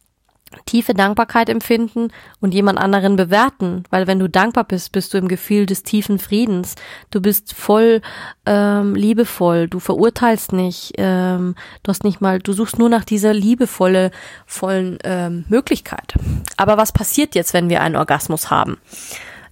tiefe 0.66 0.94
Dankbarkeit 0.94 1.50
empfinden 1.50 2.10
und 2.40 2.54
jemand 2.54 2.80
anderen 2.80 3.16
bewerten, 3.16 3.84
weil 3.90 4.08
wenn 4.08 4.20
du 4.20 4.28
dankbar 4.28 4.64
bist, 4.64 4.92
bist 4.92 5.14
du 5.14 5.18
im 5.18 5.28
Gefühl 5.28 5.66
des 5.66 5.84
tiefen 5.84 6.20
Friedens. 6.20 6.76
Du 7.12 7.22
bist 7.22 7.54
voll 7.54 8.02
ähm, 8.46 8.96
liebevoll, 8.96 9.68
du 9.68 9.80
verurteilst 9.80 10.54
nicht, 10.54 10.94
ähm, 10.98 11.56
du 11.84 11.90
hast 11.90 12.04
nicht 12.04 12.22
mal, 12.22 12.40
du 12.40 12.54
suchst 12.54 12.80
nur 12.80 12.90
nach 12.90 13.06
dieser 13.06 13.34
liebevolle, 13.34 14.12
vollen 14.46 14.98
ähm, 15.04 15.46
Möglichkeit. 15.50 16.14
Aber 16.58 16.78
was 16.78 16.92
passiert 16.92 17.36
jetzt, 17.36 17.54
wenn 17.54 17.70
wir 17.70 17.82
einen 17.82 17.96
Orgasmus 17.96 18.50
haben? 18.50 18.78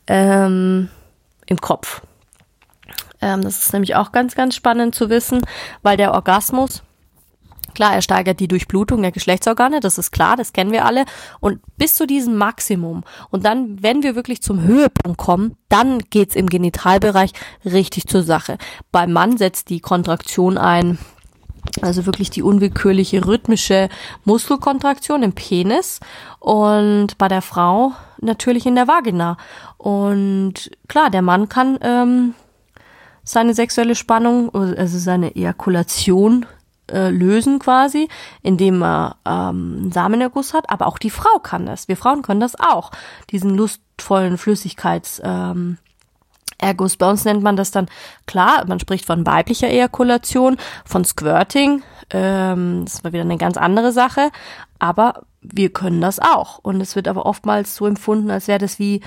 Ähm, 0.08 0.89
Im 1.46 1.62
Kopf. 1.62 2.01
Ähm, 3.22 3.41
das 3.41 3.60
ist 3.60 3.74
nämlich 3.74 3.96
auch 3.96 4.12
ganz, 4.12 4.36
ganz 4.36 4.55
spannend 4.55 4.96
zu 4.96 5.10
wissen, 5.10 5.41
weil 5.84 5.98
der 5.98 6.13
Orgasmus 6.13 6.84
Klar, 7.74 7.94
er 7.94 8.01
steigert 8.01 8.40
die 8.40 8.48
Durchblutung 8.48 9.01
der 9.01 9.12
Geschlechtsorgane, 9.12 9.80
das 9.80 9.98
ist 9.98 10.12
klar, 10.12 10.36
das 10.36 10.54
kennen 10.54 10.72
wir 10.72 10.86
alle. 10.86 11.06
Und 11.40 11.60
bis 11.78 11.96
zu 11.96 12.06
diesem 12.06 12.36
Maximum. 12.36 13.04
Und 13.30 13.46
dann, 13.46 13.82
wenn 13.82 14.04
wir 14.04 14.16
wirklich 14.16 14.42
zum 14.42 14.62
Höhepunkt 14.62 15.18
kommen, 15.18 15.56
dann 15.70 16.00
geht's 16.10 16.36
im 16.36 16.48
Genitalbereich 16.48 17.32
richtig 17.66 18.08
zur 18.08 18.24
Sache. 18.24 18.58
Beim 18.92 19.12
Mann 19.13 19.38
setzt 19.38 19.70
die 19.70 19.80
Kontraktion 19.80 20.58
ein, 20.58 20.98
also 21.82 22.06
wirklich 22.06 22.30
die 22.30 22.44
unwillkürliche 22.44 23.25
rhythmische 23.25 23.90
Muskelkontraktion 24.25 25.24
im 25.24 25.34
Penis 25.34 26.00
und 26.40 27.18
bei 27.18 27.28
der 27.28 27.42
Frau 27.42 27.94
natürlich 28.20 28.66
in 28.66 28.75
der 28.75 28.88
Vagina. 28.88 29.38
Und 29.78 30.72
klar, 30.88 31.10
der 31.10 31.22
Mann 31.22 31.50
kann 31.50 31.78
ähm, 31.82 32.34
seine 33.24 33.54
sexuelle 33.54 33.96
Spannung, 33.96 34.54
also 34.54 34.98
seine 34.98 35.36
Ejakulation 35.36 36.46
äh, 36.91 37.10
lösen 37.10 37.60
quasi, 37.60 38.07
indem 38.41 38.83
er 38.83 39.15
ähm, 39.25 39.91
Samenerguss 39.91 40.53
hat, 40.53 40.69
aber 40.69 40.88
auch 40.88 40.98
die 40.98 41.10
Frau 41.10 41.39
kann 41.39 41.65
das. 41.65 41.88
Wir 41.88 41.98
Frauen 41.98 42.21
können 42.21 42.39
das 42.39 42.60
auch, 42.60 42.91
diesen 43.29 43.55
lustvollen 43.55 44.38
Flüssigkeits 44.38 45.21
ähm, 45.24 45.77
Erguss. 46.57 46.98
Bei 46.98 47.10
uns 47.10 47.25
nennt 47.25 47.41
man 47.41 47.55
das 47.55 47.71
dann, 47.71 47.88
klar, 48.27 48.65
man 48.67 48.79
spricht 48.79 49.05
von 49.05 49.25
weiblicher 49.25 49.69
Ejakulation, 49.69 50.57
von 50.86 51.03
Squirting, 51.03 51.83
ähm, 52.12 52.86
das 52.86 53.03
war 53.03 53.13
wieder 53.13 53.24
eine 53.24 53.38
ganz 53.38 53.57
andere 53.57 53.91
Sache, 53.91 54.29
aber 54.79 55.24
wir 55.41 55.74
können 55.74 56.01
das 56.01 56.19
auch. 56.19 56.60
Und 56.60 56.81
es 56.81 56.95
wird 56.95 57.07
aber 57.07 57.25
oftmals 57.25 57.75
so 57.75 57.88
empfunden, 57.88 58.29
als 58.29 58.48
wäre 58.48 58.60
das 58.60 58.79
wie 58.79 59.01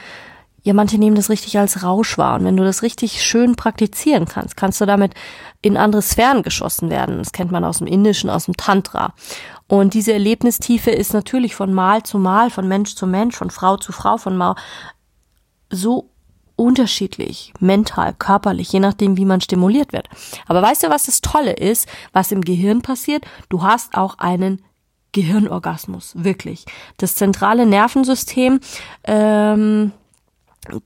ja, 0.64 0.72
manche 0.72 0.96
nehmen 0.96 1.14
das 1.14 1.28
richtig 1.28 1.58
als 1.58 1.82
Rausch 1.82 2.16
wahr. 2.16 2.36
Und 2.38 2.46
wenn 2.46 2.56
du 2.56 2.64
das 2.64 2.82
richtig 2.82 3.22
schön 3.22 3.54
praktizieren 3.54 4.24
kannst, 4.24 4.56
kannst 4.56 4.80
du 4.80 4.86
damit 4.86 5.12
in 5.60 5.76
andere 5.76 6.00
Sphären 6.00 6.42
geschossen 6.42 6.88
werden. 6.88 7.18
Das 7.18 7.32
kennt 7.32 7.52
man 7.52 7.64
aus 7.64 7.78
dem 7.78 7.86
Indischen, 7.86 8.30
aus 8.30 8.46
dem 8.46 8.56
Tantra. 8.56 9.12
Und 9.68 9.92
diese 9.92 10.14
Erlebnistiefe 10.14 10.90
ist 10.90 11.12
natürlich 11.12 11.54
von 11.54 11.74
Mal 11.74 12.02
zu 12.02 12.18
Mal, 12.18 12.48
von 12.48 12.66
Mensch 12.66 12.94
zu 12.94 13.06
Mensch, 13.06 13.36
von 13.36 13.50
Frau 13.50 13.76
zu 13.76 13.92
Frau, 13.92 14.16
von 14.16 14.38
Mal 14.38 14.56
so 15.68 16.08
unterschiedlich, 16.56 17.52
mental, 17.60 18.14
körperlich, 18.14 18.72
je 18.72 18.80
nachdem, 18.80 19.18
wie 19.18 19.26
man 19.26 19.42
stimuliert 19.42 19.92
wird. 19.92 20.08
Aber 20.46 20.62
weißt 20.62 20.84
du, 20.84 20.88
was 20.88 21.06
das 21.06 21.20
Tolle 21.20 21.52
ist, 21.52 21.86
was 22.14 22.32
im 22.32 22.40
Gehirn 22.40 22.80
passiert? 22.80 23.26
Du 23.50 23.62
hast 23.62 23.94
auch 23.98 24.18
einen 24.18 24.62
Gehirnorgasmus, 25.12 26.12
wirklich. 26.16 26.64
Das 26.96 27.16
zentrale 27.16 27.66
Nervensystem 27.66 28.60
ähm, 29.04 29.92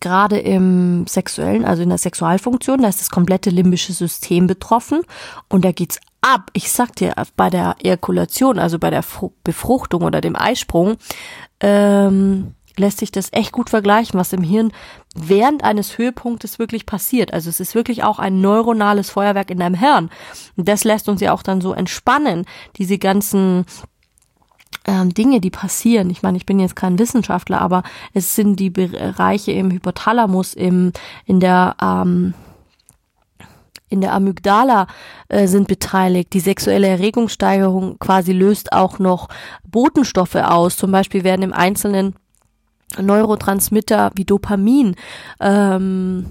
gerade 0.00 0.38
im 0.38 1.06
sexuellen, 1.06 1.64
also 1.64 1.82
in 1.82 1.88
der 1.88 1.98
Sexualfunktion, 1.98 2.82
da 2.82 2.88
ist 2.88 3.00
das 3.00 3.10
komplette 3.10 3.50
limbische 3.50 3.92
System 3.92 4.46
betroffen 4.46 5.02
und 5.48 5.64
da 5.64 5.72
geht's 5.72 5.98
ab. 6.20 6.50
Ich 6.52 6.70
sag 6.70 6.96
dir, 6.96 7.14
bei 7.36 7.50
der 7.50 7.76
Ejakulation, 7.82 8.58
also 8.58 8.78
bei 8.78 8.90
der 8.90 9.04
Befruchtung 9.44 10.02
oder 10.02 10.20
dem 10.20 10.36
Eisprung, 10.36 10.96
ähm, 11.60 12.54
lässt 12.78 12.98
sich 12.98 13.10
das 13.10 13.32
echt 13.32 13.52
gut 13.52 13.70
vergleichen, 13.70 14.18
was 14.18 14.32
im 14.32 14.42
Hirn 14.42 14.72
während 15.14 15.64
eines 15.64 15.98
Höhepunktes 15.98 16.58
wirklich 16.58 16.86
passiert. 16.86 17.32
Also 17.32 17.50
es 17.50 17.60
ist 17.60 17.74
wirklich 17.74 18.04
auch 18.04 18.18
ein 18.18 18.40
neuronales 18.40 19.10
Feuerwerk 19.10 19.50
in 19.50 19.58
deinem 19.58 19.74
Hirn. 19.74 20.10
Und 20.56 20.68
das 20.68 20.84
lässt 20.84 21.08
uns 21.08 21.20
ja 21.20 21.32
auch 21.32 21.42
dann 21.42 21.60
so 21.60 21.72
entspannen, 21.72 22.46
diese 22.76 22.98
ganzen 22.98 23.64
ähm, 24.88 25.12
Dinge, 25.12 25.40
die 25.40 25.50
passieren. 25.50 26.08
Ich 26.08 26.22
meine, 26.22 26.38
ich 26.38 26.46
bin 26.46 26.58
jetzt 26.58 26.74
kein 26.74 26.98
Wissenschaftler, 26.98 27.60
aber 27.60 27.82
es 28.14 28.34
sind 28.34 28.58
die 28.58 28.70
Bereiche 28.70 29.52
im 29.52 29.70
Hypothalamus, 29.70 30.54
im, 30.54 30.92
in 31.26 31.40
der 31.40 31.76
ähm, 31.80 32.34
in 33.90 34.02
der 34.02 34.12
Amygdala 34.12 34.86
äh, 35.28 35.46
sind 35.46 35.66
beteiligt. 35.66 36.34
Die 36.34 36.40
sexuelle 36.40 36.88
Erregungssteigerung 36.88 37.98
quasi 37.98 38.32
löst 38.32 38.72
auch 38.72 38.98
noch 38.98 39.28
Botenstoffe 39.66 40.34
aus. 40.34 40.76
Zum 40.76 40.90
Beispiel 40.90 41.24
werden 41.24 41.40
im 41.40 41.54
Einzelnen 41.54 42.14
Neurotransmitter 43.00 44.10
wie 44.14 44.26
Dopamin, 44.26 44.94
ähm, 45.40 46.26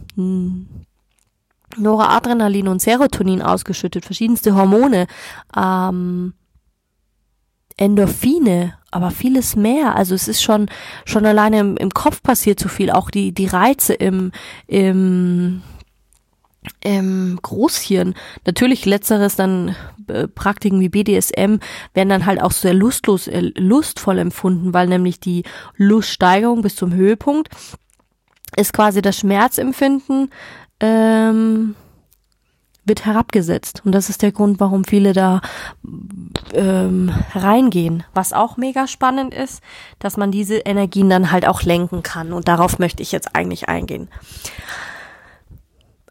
Noradrenalin 1.78 2.68
und 2.68 2.82
Serotonin 2.82 3.42
ausgeschüttet, 3.42 4.06
verschiedenste 4.06 4.56
Hormone. 4.56 5.08
Ähm, 5.56 6.34
Endorphine, 7.78 8.74
aber 8.92 9.12
vieles 9.12 9.56
mehr. 9.56 9.96
Also 9.96 10.16
es 10.16 10.28
ist 10.28 10.42
schon 10.42 10.70
schon 11.06 11.26
alleine 11.26 11.60
im, 11.60 11.78
im 11.78 11.92
Kopf 11.92 12.22
passiert 12.22 12.60
so 12.60 12.70
viel. 12.70 12.92
Auch 12.92 13.10
die 13.10 13.32
die 13.32 13.48
Reize 13.48 13.94
im 13.94 14.32
im 14.68 15.62
im 16.82 17.40
Großhirn. 17.42 18.14
Natürlich 18.46 18.86
letzteres 18.86 19.36
dann 19.36 19.76
äh, 20.08 20.28
Praktiken 20.28 20.80
wie 20.80 20.90
BDSM 20.90 21.58
werden 21.94 22.10
dann 22.10 22.26
halt 22.26 22.42
auch 22.42 22.52
sehr 22.52 22.74
lustlos, 22.74 23.28
äh, 23.28 23.52
lustvoll 23.56 24.20
empfunden, 24.20 24.74
weil 24.74 24.88
nämlich 24.88 25.20
die 25.20 25.44
Luststeigerung 25.76 26.62
bis 26.62 26.76
zum 26.76 26.94
Höhepunkt 26.94 27.50
ist 28.56 28.74
quasi 28.74 29.02
das 29.02 29.18
Schmerzempfinden 29.18 30.32
ähm, 30.80 31.76
wird 32.88 33.06
herabgesetzt. 33.06 33.82
Und 33.86 33.92
das 33.92 34.10
ist 34.10 34.22
der 34.22 34.32
Grund, 34.32 34.60
warum 34.60 34.84
viele 34.84 35.14
da 35.14 35.42
ähm, 36.54 37.12
reingehen. 37.34 38.04
Was 38.14 38.34
auch 38.34 38.58
mega 38.58 38.88
spannend 38.88 39.34
ist, 39.34 39.62
dass 40.00 40.18
man 40.18 40.32
diese 40.32 40.58
Energien 40.58 41.10
dann 41.10 41.32
halt 41.32 41.48
auch 41.48 41.64
lenken 41.64 42.04
kann. 42.04 42.34
Und 42.34 42.48
darauf 42.48 42.80
möchte 42.80 43.04
ich 43.04 43.12
jetzt 43.12 43.36
eigentlich 43.36 43.70
eingehen. 43.70 44.10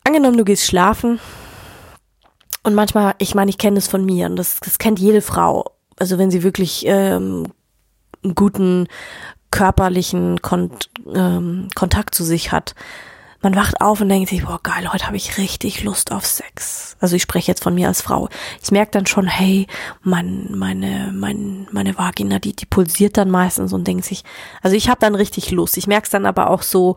Angenommen, 0.04 0.36
du 0.36 0.44
gehst 0.44 0.66
schlafen. 0.66 1.18
Und 2.62 2.74
manchmal, 2.74 3.14
ich 3.18 3.34
meine, 3.34 3.48
ich 3.48 3.58
kenne 3.58 3.76
das 3.76 3.86
von 3.86 4.04
mir 4.04 4.26
und 4.26 4.36
das, 4.36 4.58
das 4.60 4.78
kennt 4.78 4.98
jede 4.98 5.22
Frau. 5.22 5.72
Also 5.98 6.18
wenn 6.18 6.30
sie 6.30 6.42
wirklich 6.42 6.84
ähm, 6.86 7.52
einen 8.24 8.34
guten 8.34 8.88
körperlichen 9.50 10.42
Kon 10.42 10.70
ähm, 11.14 11.68
Kontakt 11.74 12.14
zu 12.14 12.24
sich 12.24 12.52
hat, 12.52 12.74
man 13.46 13.54
wacht 13.54 13.80
auf 13.80 14.00
und 14.00 14.08
denkt 14.08 14.30
sich, 14.30 14.44
boah, 14.44 14.58
geil, 14.60 14.92
heute 14.92 15.06
habe 15.06 15.16
ich 15.16 15.38
richtig 15.38 15.84
Lust 15.84 16.10
auf 16.10 16.26
Sex. 16.26 16.96
Also 16.98 17.14
ich 17.14 17.22
spreche 17.22 17.48
jetzt 17.48 17.62
von 17.62 17.76
mir 17.76 17.86
als 17.86 18.02
Frau. 18.02 18.28
Ich 18.60 18.72
merke 18.72 18.90
dann 18.90 19.06
schon, 19.06 19.28
hey, 19.28 19.68
mein, 20.02 20.48
meine, 20.50 21.12
mein, 21.14 21.68
meine 21.70 21.96
Vagina, 21.96 22.40
die, 22.40 22.56
die 22.56 22.66
pulsiert 22.66 23.16
dann 23.16 23.30
meistens 23.30 23.72
und 23.72 23.86
denkt 23.86 24.04
sich, 24.04 24.24
also 24.62 24.74
ich 24.74 24.88
habe 24.88 24.98
dann 24.98 25.14
richtig 25.14 25.52
Lust. 25.52 25.76
Ich 25.76 25.86
merke 25.86 26.06
es 26.06 26.10
dann 26.10 26.26
aber 26.26 26.50
auch 26.50 26.62
so 26.62 26.96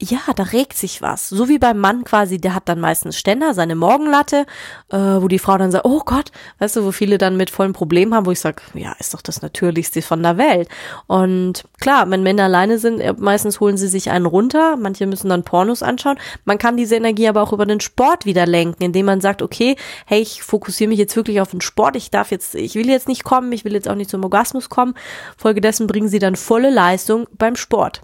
ja, 0.00 0.18
da 0.34 0.42
regt 0.42 0.76
sich 0.76 1.00
was. 1.00 1.30
So 1.30 1.48
wie 1.48 1.58
beim 1.58 1.78
Mann 1.78 2.04
quasi, 2.04 2.38
der 2.38 2.54
hat 2.54 2.68
dann 2.68 2.80
meistens 2.80 3.16
Ständer, 3.16 3.54
seine 3.54 3.74
Morgenlatte, 3.74 4.44
äh, 4.90 4.96
wo 4.98 5.26
die 5.26 5.38
Frau 5.38 5.56
dann 5.56 5.70
sagt, 5.70 5.86
oh 5.86 6.02
Gott, 6.04 6.32
weißt 6.58 6.76
du, 6.76 6.84
wo 6.84 6.92
viele 6.92 7.16
dann 7.16 7.38
mit 7.38 7.48
vollen 7.48 7.72
Problemen 7.72 8.14
haben, 8.14 8.26
wo 8.26 8.30
ich 8.30 8.40
sage, 8.40 8.62
ja, 8.74 8.92
ist 8.98 9.14
doch 9.14 9.22
das 9.22 9.40
Natürlichste 9.40 10.02
von 10.02 10.22
der 10.22 10.36
Welt. 10.36 10.68
Und 11.06 11.64
klar, 11.80 12.10
wenn 12.10 12.22
Männer 12.22 12.44
alleine 12.44 12.78
sind, 12.78 13.00
äh, 13.00 13.14
meistens 13.16 13.58
holen 13.58 13.78
sie 13.78 13.88
sich 13.88 14.10
einen 14.10 14.26
runter, 14.26 14.76
manche 14.76 15.06
müssen 15.06 15.30
dann 15.30 15.44
Pornos 15.44 15.82
anschauen. 15.82 16.18
Man 16.44 16.58
kann 16.58 16.76
diese 16.76 16.96
Energie 16.96 17.28
aber 17.28 17.42
auch 17.42 17.54
über 17.54 17.64
den 17.64 17.80
Sport 17.80 18.26
wieder 18.26 18.44
lenken, 18.44 18.82
indem 18.82 19.06
man 19.06 19.22
sagt, 19.22 19.40
okay, 19.40 19.76
hey, 20.04 20.20
ich 20.20 20.42
fokussiere 20.42 20.88
mich 20.88 20.98
jetzt 20.98 21.16
wirklich 21.16 21.40
auf 21.40 21.52
den 21.52 21.62
Sport, 21.62 21.96
ich 21.96 22.10
darf 22.10 22.30
jetzt, 22.30 22.54
ich 22.54 22.74
will 22.74 22.90
jetzt 22.90 23.08
nicht 23.08 23.24
kommen, 23.24 23.50
ich 23.52 23.64
will 23.64 23.72
jetzt 23.72 23.88
auch 23.88 23.94
nicht 23.94 24.10
zum 24.10 24.22
Orgasmus 24.24 24.68
kommen. 24.68 24.92
Folgedessen 25.38 25.86
bringen 25.86 26.08
sie 26.08 26.18
dann 26.18 26.36
volle 26.36 26.68
Leistung 26.68 27.26
beim 27.38 27.56
Sport. 27.56 28.02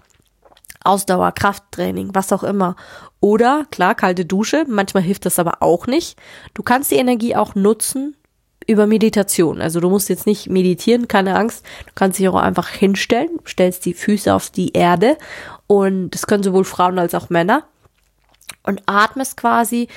Ausdauer, 0.83 1.31
Krafttraining, 1.31 2.09
was 2.13 2.31
auch 2.31 2.43
immer. 2.43 2.75
Oder, 3.19 3.65
klar, 3.71 3.95
kalte 3.95 4.25
Dusche, 4.25 4.65
manchmal 4.67 5.03
hilft 5.03 5.25
das 5.25 5.39
aber 5.39 5.61
auch 5.61 5.87
nicht. 5.87 6.17
Du 6.53 6.63
kannst 6.63 6.91
die 6.91 6.97
Energie 6.97 7.35
auch 7.35 7.55
nutzen 7.55 8.15
über 8.67 8.87
Meditation. 8.87 9.61
Also 9.61 9.79
du 9.79 9.89
musst 9.89 10.09
jetzt 10.09 10.25
nicht 10.25 10.49
meditieren, 10.49 11.07
keine 11.07 11.35
Angst. 11.35 11.65
Du 11.85 11.91
kannst 11.95 12.19
dich 12.19 12.27
auch 12.29 12.35
einfach 12.35 12.69
hinstellen, 12.69 13.39
stellst 13.45 13.85
die 13.85 13.93
Füße 13.93 14.33
auf 14.33 14.49
die 14.49 14.73
Erde 14.73 15.17
und 15.67 16.11
das 16.11 16.27
können 16.27 16.43
sowohl 16.43 16.63
Frauen 16.63 16.99
als 16.99 17.15
auch 17.15 17.29
Männer 17.29 17.63
und 18.63 18.83
atmest 18.85 19.37
quasi 19.37 19.87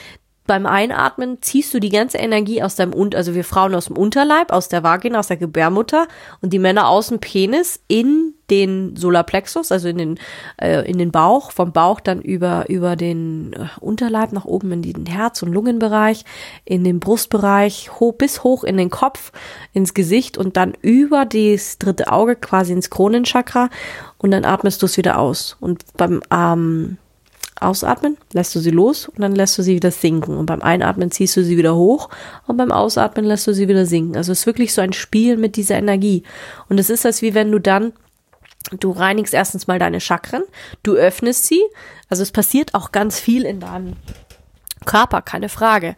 beim 0.46 0.66
Einatmen 0.66 1.42
ziehst 1.42 1.74
du 1.74 1.80
die 1.80 1.88
ganze 1.88 2.18
Energie 2.18 2.62
aus 2.62 2.76
deinem 2.76 2.94
und 2.94 3.14
also 3.14 3.34
wir 3.34 3.44
Frauen 3.44 3.74
aus 3.74 3.86
dem 3.86 3.96
Unterleib, 3.96 4.52
aus 4.52 4.68
der 4.68 4.82
Vagina, 4.82 5.18
aus 5.18 5.26
der 5.26 5.36
Gebärmutter 5.36 6.06
und 6.40 6.52
die 6.52 6.60
Männer 6.60 6.88
aus 6.88 7.08
dem 7.08 7.18
Penis 7.18 7.80
in 7.88 8.34
den 8.50 8.96
Solarplexus, 8.96 9.72
also 9.72 9.88
in 9.88 9.98
den 9.98 10.18
äh, 10.60 10.88
in 10.88 10.98
den 10.98 11.10
Bauch, 11.10 11.50
vom 11.50 11.72
Bauch 11.72 12.00
dann 12.00 12.20
über 12.20 12.68
über 12.68 12.96
den 12.96 13.52
äh, 13.52 13.66
Unterleib 13.80 14.32
nach 14.32 14.44
oben 14.44 14.72
in 14.72 14.82
den 14.82 15.06
Herz- 15.06 15.42
und 15.42 15.52
Lungenbereich, 15.52 16.24
in 16.64 16.84
den 16.84 17.00
Brustbereich, 17.00 17.90
hoch 17.98 18.14
bis 18.14 18.44
hoch 18.44 18.64
in 18.64 18.76
den 18.76 18.90
Kopf, 18.90 19.32
ins 19.72 19.94
Gesicht 19.94 20.38
und 20.38 20.56
dann 20.56 20.74
über 20.82 21.24
das 21.24 21.78
dritte 21.78 22.12
Auge 22.12 22.36
quasi 22.36 22.72
ins 22.72 22.90
Kronenchakra 22.90 23.68
und 24.18 24.30
dann 24.30 24.44
atmest 24.44 24.82
du 24.82 24.86
es 24.86 24.96
wieder 24.96 25.18
aus 25.18 25.56
und 25.60 25.84
beim 25.96 26.22
ähm, 26.30 26.98
Ausatmen 27.58 28.18
lässt 28.32 28.54
du 28.54 28.58
sie 28.58 28.70
los 28.70 29.08
und 29.08 29.20
dann 29.20 29.34
lässt 29.34 29.56
du 29.56 29.62
sie 29.62 29.74
wieder 29.74 29.90
sinken. 29.90 30.36
Und 30.36 30.46
beim 30.46 30.60
Einatmen 30.60 31.10
ziehst 31.10 31.36
du 31.36 31.42
sie 31.42 31.56
wieder 31.56 31.74
hoch 31.74 32.10
und 32.46 32.56
beim 32.56 32.70
Ausatmen 32.70 33.24
lässt 33.24 33.46
du 33.46 33.54
sie 33.54 33.66
wieder 33.68 33.86
sinken. 33.86 34.16
Also 34.16 34.32
es 34.32 34.40
ist 34.40 34.46
wirklich 34.46 34.74
so 34.74 34.82
ein 34.82 34.92
Spiel 34.92 35.36
mit 35.36 35.56
dieser 35.56 35.76
Energie. 35.76 36.22
Und 36.68 36.78
es 36.78 36.90
ist 36.90 37.06
als 37.06 37.22
wie 37.22 37.34
wenn 37.34 37.50
du 37.50 37.58
dann, 37.58 37.92
du 38.72 38.90
reinigst 38.90 39.34
erstens 39.34 39.66
mal 39.66 39.78
deine 39.78 40.00
Chakren, 40.00 40.42
du 40.82 40.94
öffnest 40.94 41.46
sie. 41.46 41.62
Also 42.08 42.22
es 42.22 42.32
passiert 42.32 42.74
auch 42.74 42.92
ganz 42.92 43.18
viel 43.18 43.44
in 43.44 43.60
deinem 43.60 43.94
Körper, 44.84 45.22
keine 45.22 45.48
Frage. 45.48 45.96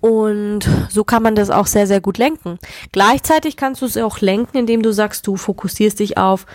Und 0.00 0.68
so 0.88 1.02
kann 1.02 1.22
man 1.22 1.34
das 1.34 1.50
auch 1.50 1.66
sehr, 1.66 1.86
sehr 1.86 2.00
gut 2.00 2.18
lenken. 2.18 2.58
Gleichzeitig 2.92 3.56
kannst 3.56 3.82
du 3.82 3.86
es 3.86 3.96
auch 3.96 4.20
lenken, 4.20 4.56
indem 4.58 4.82
du 4.82 4.92
sagst, 4.92 5.26
du 5.26 5.36
fokussierst 5.36 5.98
dich 5.98 6.16
auf 6.16 6.46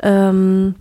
ähm, 0.00 0.76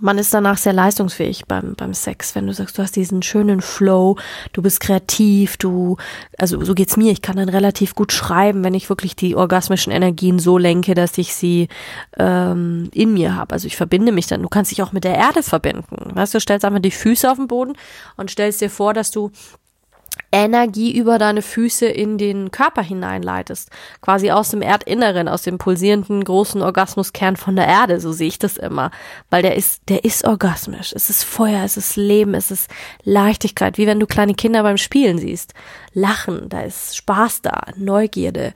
man 0.00 0.18
ist 0.18 0.32
danach 0.32 0.56
sehr 0.56 0.72
leistungsfähig 0.72 1.44
beim, 1.46 1.74
beim 1.74 1.94
Sex, 1.94 2.34
wenn 2.34 2.46
du 2.46 2.54
sagst, 2.54 2.78
du 2.78 2.82
hast 2.82 2.96
diesen 2.96 3.22
schönen 3.22 3.60
Flow, 3.60 4.16
du 4.52 4.62
bist 4.62 4.80
kreativ, 4.80 5.56
du, 5.58 5.96
also 6.38 6.62
so 6.64 6.74
geht's 6.74 6.96
mir, 6.96 7.12
ich 7.12 7.22
kann 7.22 7.36
dann 7.36 7.48
relativ 7.48 7.94
gut 7.94 8.12
schreiben, 8.12 8.64
wenn 8.64 8.74
ich 8.74 8.88
wirklich 8.88 9.14
die 9.14 9.36
orgasmischen 9.36 9.92
Energien 9.92 10.38
so 10.38 10.56
lenke, 10.58 10.94
dass 10.94 11.18
ich 11.18 11.34
sie 11.34 11.68
ähm, 12.18 12.88
in 12.92 13.12
mir 13.12 13.36
habe. 13.36 13.52
Also 13.52 13.66
ich 13.66 13.76
verbinde 13.76 14.12
mich 14.12 14.26
dann, 14.26 14.42
du 14.42 14.48
kannst 14.48 14.70
dich 14.70 14.82
auch 14.82 14.92
mit 14.92 15.04
der 15.04 15.16
Erde 15.16 15.42
verbinden. 15.42 16.16
Weißt 16.16 16.34
du, 16.34 16.40
stellst 16.40 16.64
einfach 16.64 16.80
die 16.80 16.90
Füße 16.90 17.30
auf 17.30 17.36
den 17.36 17.48
Boden 17.48 17.74
und 18.16 18.30
stellst 18.30 18.60
dir 18.60 18.70
vor, 18.70 18.94
dass 18.94 19.10
du 19.10 19.30
Energie 20.32 20.96
über 20.96 21.18
deine 21.18 21.42
Füße 21.42 21.86
in 21.86 22.16
den 22.16 22.50
Körper 22.50 22.82
hineinleitest. 22.82 23.70
Quasi 24.00 24.30
aus 24.30 24.50
dem 24.50 24.62
Erdinneren, 24.62 25.28
aus 25.28 25.42
dem 25.42 25.58
pulsierenden 25.58 26.22
großen 26.22 26.62
Orgasmuskern 26.62 27.36
von 27.36 27.56
der 27.56 27.66
Erde, 27.66 28.00
so 28.00 28.12
sehe 28.12 28.28
ich 28.28 28.38
das 28.38 28.56
immer. 28.56 28.90
Weil 29.28 29.42
der 29.42 29.56
ist, 29.56 29.82
der 29.88 30.04
ist 30.04 30.24
orgasmisch. 30.24 30.92
Es 30.94 31.10
ist 31.10 31.24
Feuer, 31.24 31.64
es 31.64 31.76
ist 31.76 31.96
Leben, 31.96 32.34
es 32.34 32.50
ist 32.50 32.70
Leichtigkeit, 33.02 33.78
wie 33.78 33.86
wenn 33.86 34.00
du 34.00 34.06
kleine 34.06 34.34
Kinder 34.34 34.62
beim 34.62 34.76
Spielen 34.78 35.18
siehst. 35.18 35.54
Lachen, 35.92 36.48
da 36.48 36.60
ist 36.60 36.96
Spaß 36.96 37.42
da, 37.42 37.62
Neugierde. 37.76 38.54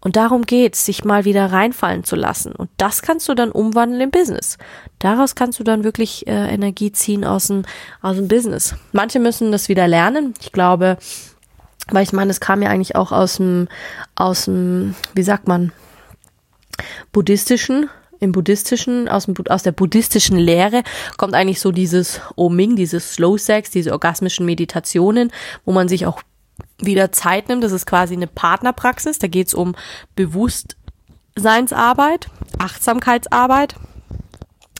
Und 0.00 0.16
darum 0.16 0.42
geht's, 0.42 0.84
sich 0.84 1.04
mal 1.04 1.24
wieder 1.24 1.50
reinfallen 1.50 2.04
zu 2.04 2.16
lassen. 2.16 2.52
Und 2.52 2.70
das 2.76 3.02
kannst 3.02 3.28
du 3.28 3.34
dann 3.34 3.50
umwandeln 3.50 4.00
im 4.00 4.10
Business. 4.10 4.58
Daraus 4.98 5.34
kannst 5.34 5.58
du 5.58 5.64
dann 5.64 5.84
wirklich 5.84 6.26
äh, 6.26 6.52
Energie 6.52 6.92
ziehen 6.92 7.24
aus 7.24 7.48
dem, 7.48 7.64
aus 8.02 8.16
dem 8.16 8.28
Business. 8.28 8.74
Manche 8.92 9.18
müssen 9.18 9.52
das 9.52 9.68
wieder 9.68 9.88
lernen. 9.88 10.34
Ich 10.40 10.52
glaube, 10.52 10.98
weil 11.88 12.02
ich 12.02 12.12
meine, 12.12 12.30
es 12.30 12.40
kam 12.40 12.62
ja 12.62 12.70
eigentlich 12.70 12.96
auch 12.96 13.12
aus 13.12 13.36
dem, 13.36 13.68
aus 14.14 14.46
dem, 14.46 14.94
wie 15.14 15.22
sagt 15.22 15.48
man, 15.48 15.72
buddhistischen, 17.12 17.88
im 18.18 18.32
buddhistischen, 18.32 19.08
aus, 19.08 19.26
dem, 19.26 19.34
aus 19.48 19.62
der 19.62 19.72
buddhistischen 19.72 20.38
Lehre 20.38 20.82
kommt 21.16 21.34
eigentlich 21.34 21.60
so 21.60 21.70
dieses 21.72 22.20
Oming, 22.34 22.76
dieses 22.76 23.14
Slow 23.14 23.38
Sex, 23.38 23.70
diese 23.70 23.92
orgasmischen 23.92 24.46
Meditationen, 24.46 25.30
wo 25.64 25.72
man 25.72 25.88
sich 25.88 26.06
auch 26.06 26.22
wieder 26.78 27.12
Zeit 27.12 27.48
nimmt. 27.48 27.64
Das 27.64 27.72
ist 27.72 27.86
quasi 27.86 28.12
eine 28.14 28.26
Partnerpraxis. 28.26 29.18
Da 29.18 29.28
geht 29.28 29.46
es 29.48 29.54
um 29.54 29.74
Bewusstseinsarbeit, 30.14 32.28
Achtsamkeitsarbeit, 32.58 33.76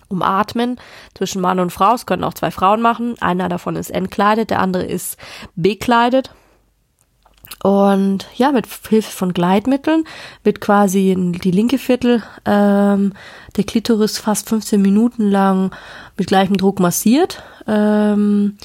um 0.08 0.20
Atmen 0.22 0.78
zwischen 1.14 1.40
Mann 1.40 1.58
und 1.60 1.70
Frau. 1.70 1.94
Es 1.94 2.04
können 2.06 2.24
auch 2.24 2.34
zwei 2.34 2.50
Frauen 2.50 2.82
machen. 2.82 3.14
Einer 3.20 3.48
davon 3.48 3.76
ist 3.76 3.90
entkleidet, 3.90 4.50
der 4.50 4.60
andere 4.60 4.84
ist 4.84 5.16
bekleidet. 5.54 6.32
Und 7.62 8.26
ja, 8.34 8.52
mit 8.52 8.66
Hilfe 8.88 9.10
von 9.10 9.32
Gleitmitteln 9.32 10.04
wird 10.44 10.60
quasi 10.60 11.14
die 11.16 11.50
linke 11.50 11.78
Viertel 11.78 12.22
ähm, 12.44 13.12
der 13.56 13.64
Klitoris 13.64 14.18
fast 14.18 14.48
15 14.48 14.80
Minuten 14.80 15.30
lang 15.30 15.74
mit 16.16 16.28
gleichem 16.28 16.56
Druck 16.56 16.80
massiert. 16.80 17.42
Ähm, 17.66 18.58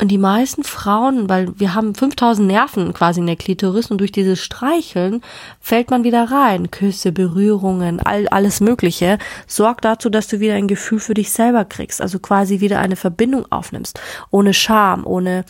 und 0.00 0.08
die 0.08 0.18
meisten 0.18 0.64
Frauen, 0.64 1.28
weil 1.28 1.58
wir 1.58 1.74
haben 1.74 1.94
5000 1.94 2.48
Nerven 2.48 2.92
quasi 2.92 3.20
in 3.20 3.26
der 3.26 3.36
Klitoris 3.36 3.92
und 3.92 3.98
durch 3.98 4.10
dieses 4.10 4.40
Streicheln 4.40 5.20
fällt 5.60 5.90
man 5.90 6.02
wieder 6.02 6.30
rein. 6.32 6.72
Küsse, 6.72 7.12
Berührungen, 7.12 8.00
all, 8.00 8.26
alles 8.28 8.60
Mögliche 8.60 9.18
sorgt 9.46 9.84
dazu, 9.84 10.10
dass 10.10 10.26
du 10.26 10.40
wieder 10.40 10.54
ein 10.54 10.66
Gefühl 10.66 10.98
für 10.98 11.14
dich 11.14 11.30
selber 11.30 11.64
kriegst. 11.64 12.02
Also 12.02 12.18
quasi 12.18 12.58
wieder 12.60 12.80
eine 12.80 12.96
Verbindung 12.96 13.46
aufnimmst. 13.52 14.00
Ohne 14.30 14.52
Scham, 14.52 15.06
ohne 15.06 15.44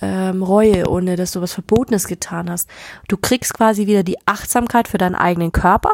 ähm, 0.00 0.42
Reue, 0.42 0.88
ohne 0.88 1.16
dass 1.16 1.32
du 1.32 1.42
was 1.42 1.52
Verbotenes 1.52 2.08
getan 2.08 2.50
hast. 2.50 2.70
Du 3.08 3.18
kriegst 3.18 3.52
quasi 3.52 3.86
wieder 3.86 4.02
die 4.02 4.16
Achtsamkeit 4.26 4.88
für 4.88 4.98
deinen 4.98 5.16
eigenen 5.16 5.52
Körper 5.52 5.92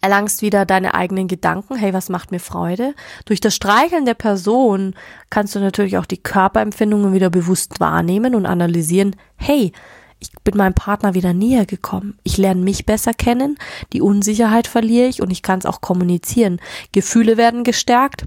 erlangst 0.00 0.42
wieder 0.42 0.66
deine 0.66 0.94
eigenen 0.94 1.28
Gedanken, 1.28 1.76
hey, 1.76 1.92
was 1.92 2.08
macht 2.08 2.30
mir 2.30 2.40
Freude? 2.40 2.94
Durch 3.24 3.40
das 3.40 3.54
Streicheln 3.54 4.04
der 4.04 4.14
Person 4.14 4.94
kannst 5.30 5.54
du 5.54 5.60
natürlich 5.60 5.98
auch 5.98 6.06
die 6.06 6.22
Körperempfindungen 6.22 7.12
wieder 7.12 7.30
bewusst 7.30 7.80
wahrnehmen 7.80 8.34
und 8.34 8.46
analysieren, 8.46 9.16
hey, 9.36 9.72
ich 10.20 10.30
bin 10.42 10.56
meinem 10.56 10.74
Partner 10.74 11.14
wieder 11.14 11.34
näher 11.34 11.66
gekommen. 11.66 12.18
Ich 12.22 12.38
lerne 12.38 12.62
mich 12.62 12.86
besser 12.86 13.12
kennen, 13.12 13.58
die 13.92 14.00
Unsicherheit 14.00 14.66
verliere 14.66 15.08
ich 15.08 15.20
und 15.20 15.30
ich 15.30 15.42
kann 15.42 15.58
es 15.58 15.66
auch 15.66 15.80
kommunizieren. 15.80 16.60
Gefühle 16.92 17.36
werden 17.36 17.64
gestärkt 17.64 18.24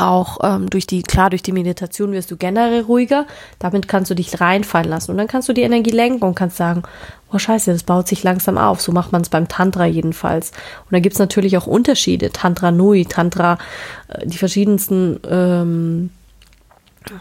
auch 0.00 0.38
ähm, 0.42 0.70
durch 0.70 0.86
die, 0.86 1.02
klar, 1.02 1.30
durch 1.30 1.42
die 1.42 1.52
Meditation 1.52 2.12
wirst 2.12 2.30
du 2.30 2.36
generell 2.36 2.82
ruhiger. 2.82 3.26
Damit 3.58 3.88
kannst 3.88 4.10
du 4.10 4.14
dich 4.14 4.40
reinfallen 4.40 4.88
lassen. 4.88 5.10
Und 5.10 5.18
dann 5.18 5.26
kannst 5.26 5.48
du 5.48 5.52
die 5.52 5.62
Energie 5.62 5.90
lenken 5.90 6.24
und 6.24 6.34
kannst 6.34 6.56
sagen, 6.56 6.82
oh 7.32 7.38
scheiße, 7.38 7.72
das 7.72 7.82
baut 7.82 8.08
sich 8.08 8.22
langsam 8.22 8.58
auf. 8.58 8.80
So 8.80 8.92
macht 8.92 9.12
man 9.12 9.22
es 9.22 9.28
beim 9.28 9.48
Tantra 9.48 9.86
jedenfalls. 9.86 10.50
Und 10.50 10.92
da 10.92 11.00
gibt's 11.00 11.18
natürlich 11.18 11.56
auch 11.56 11.66
Unterschiede. 11.66 12.30
Tantra 12.30 12.70
Nui, 12.70 13.04
Tantra, 13.04 13.58
äh, 14.08 14.26
die 14.26 14.38
verschiedensten 14.38 15.20
ähm, 15.28 16.10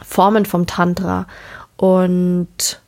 Formen 0.04 0.46
vom 0.46 0.66
Tantra. 0.66 1.28
Und 1.78 2.82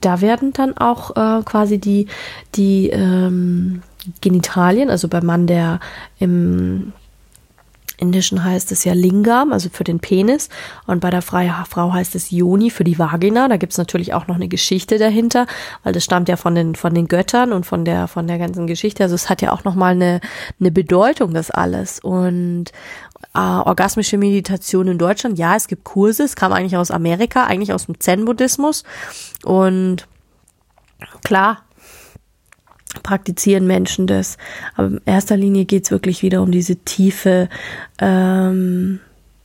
da 0.00 0.20
werden 0.20 0.52
dann 0.52 0.76
auch 0.76 1.10
äh, 1.16 1.42
quasi 1.44 1.78
die, 1.78 2.06
die 2.54 2.90
ähm, 2.90 3.82
Genitalien, 4.20 4.90
also 4.90 5.08
beim 5.08 5.24
Mann, 5.24 5.46
der 5.46 5.80
im 6.18 6.92
Indischen 7.98 8.42
heißt 8.42 8.72
es 8.72 8.84
ja 8.84 8.92
Lingam, 8.92 9.52
also 9.52 9.68
für 9.70 9.84
den 9.84 10.00
Penis. 10.00 10.48
Und 10.86 11.00
bei 11.00 11.10
der 11.10 11.22
Frau 11.22 11.92
heißt 11.92 12.14
es 12.14 12.30
Yoni 12.30 12.70
für 12.70 12.84
die 12.84 12.98
Vagina. 12.98 13.48
Da 13.48 13.56
gibt 13.56 13.72
es 13.72 13.78
natürlich 13.78 14.14
auch 14.14 14.26
noch 14.26 14.36
eine 14.36 14.48
Geschichte 14.48 14.98
dahinter, 14.98 15.46
weil 15.82 15.92
das 15.92 16.04
stammt 16.04 16.28
ja 16.28 16.36
von 16.36 16.54
den, 16.54 16.74
von 16.74 16.94
den 16.94 17.08
Göttern 17.08 17.52
und 17.52 17.66
von 17.66 17.84
der, 17.84 18.08
von 18.08 18.26
der 18.26 18.38
ganzen 18.38 18.66
Geschichte. 18.66 19.02
Also 19.02 19.14
es 19.14 19.28
hat 19.28 19.42
ja 19.42 19.52
auch 19.52 19.64
nochmal 19.64 19.92
eine, 19.92 20.20
eine 20.60 20.70
Bedeutung, 20.70 21.34
das 21.34 21.50
alles. 21.50 22.00
Und 22.00 22.70
äh, 23.34 23.38
orgasmische 23.38 24.18
Meditation 24.18 24.88
in 24.88 24.98
Deutschland, 24.98 25.38
ja, 25.38 25.56
es 25.56 25.68
gibt 25.68 25.84
Kurse, 25.84 26.24
es 26.24 26.36
kam 26.36 26.52
eigentlich 26.52 26.76
aus 26.76 26.90
Amerika, 26.90 27.44
eigentlich 27.44 27.72
aus 27.72 27.86
dem 27.86 27.98
Zen-Buddhismus. 27.98 28.84
Und 29.44 30.06
klar, 31.24 31.62
praktizieren 33.02 33.66
Menschen 33.66 34.06
das. 34.06 34.36
Aber 34.74 34.88
in 34.88 35.00
erster 35.04 35.36
Linie 35.36 35.64
geht's 35.64 35.90
wirklich 35.90 36.22
wieder 36.22 36.42
um 36.42 36.52
diese 36.52 36.76
tiefe, 36.76 37.48
ähm, 37.98 39.00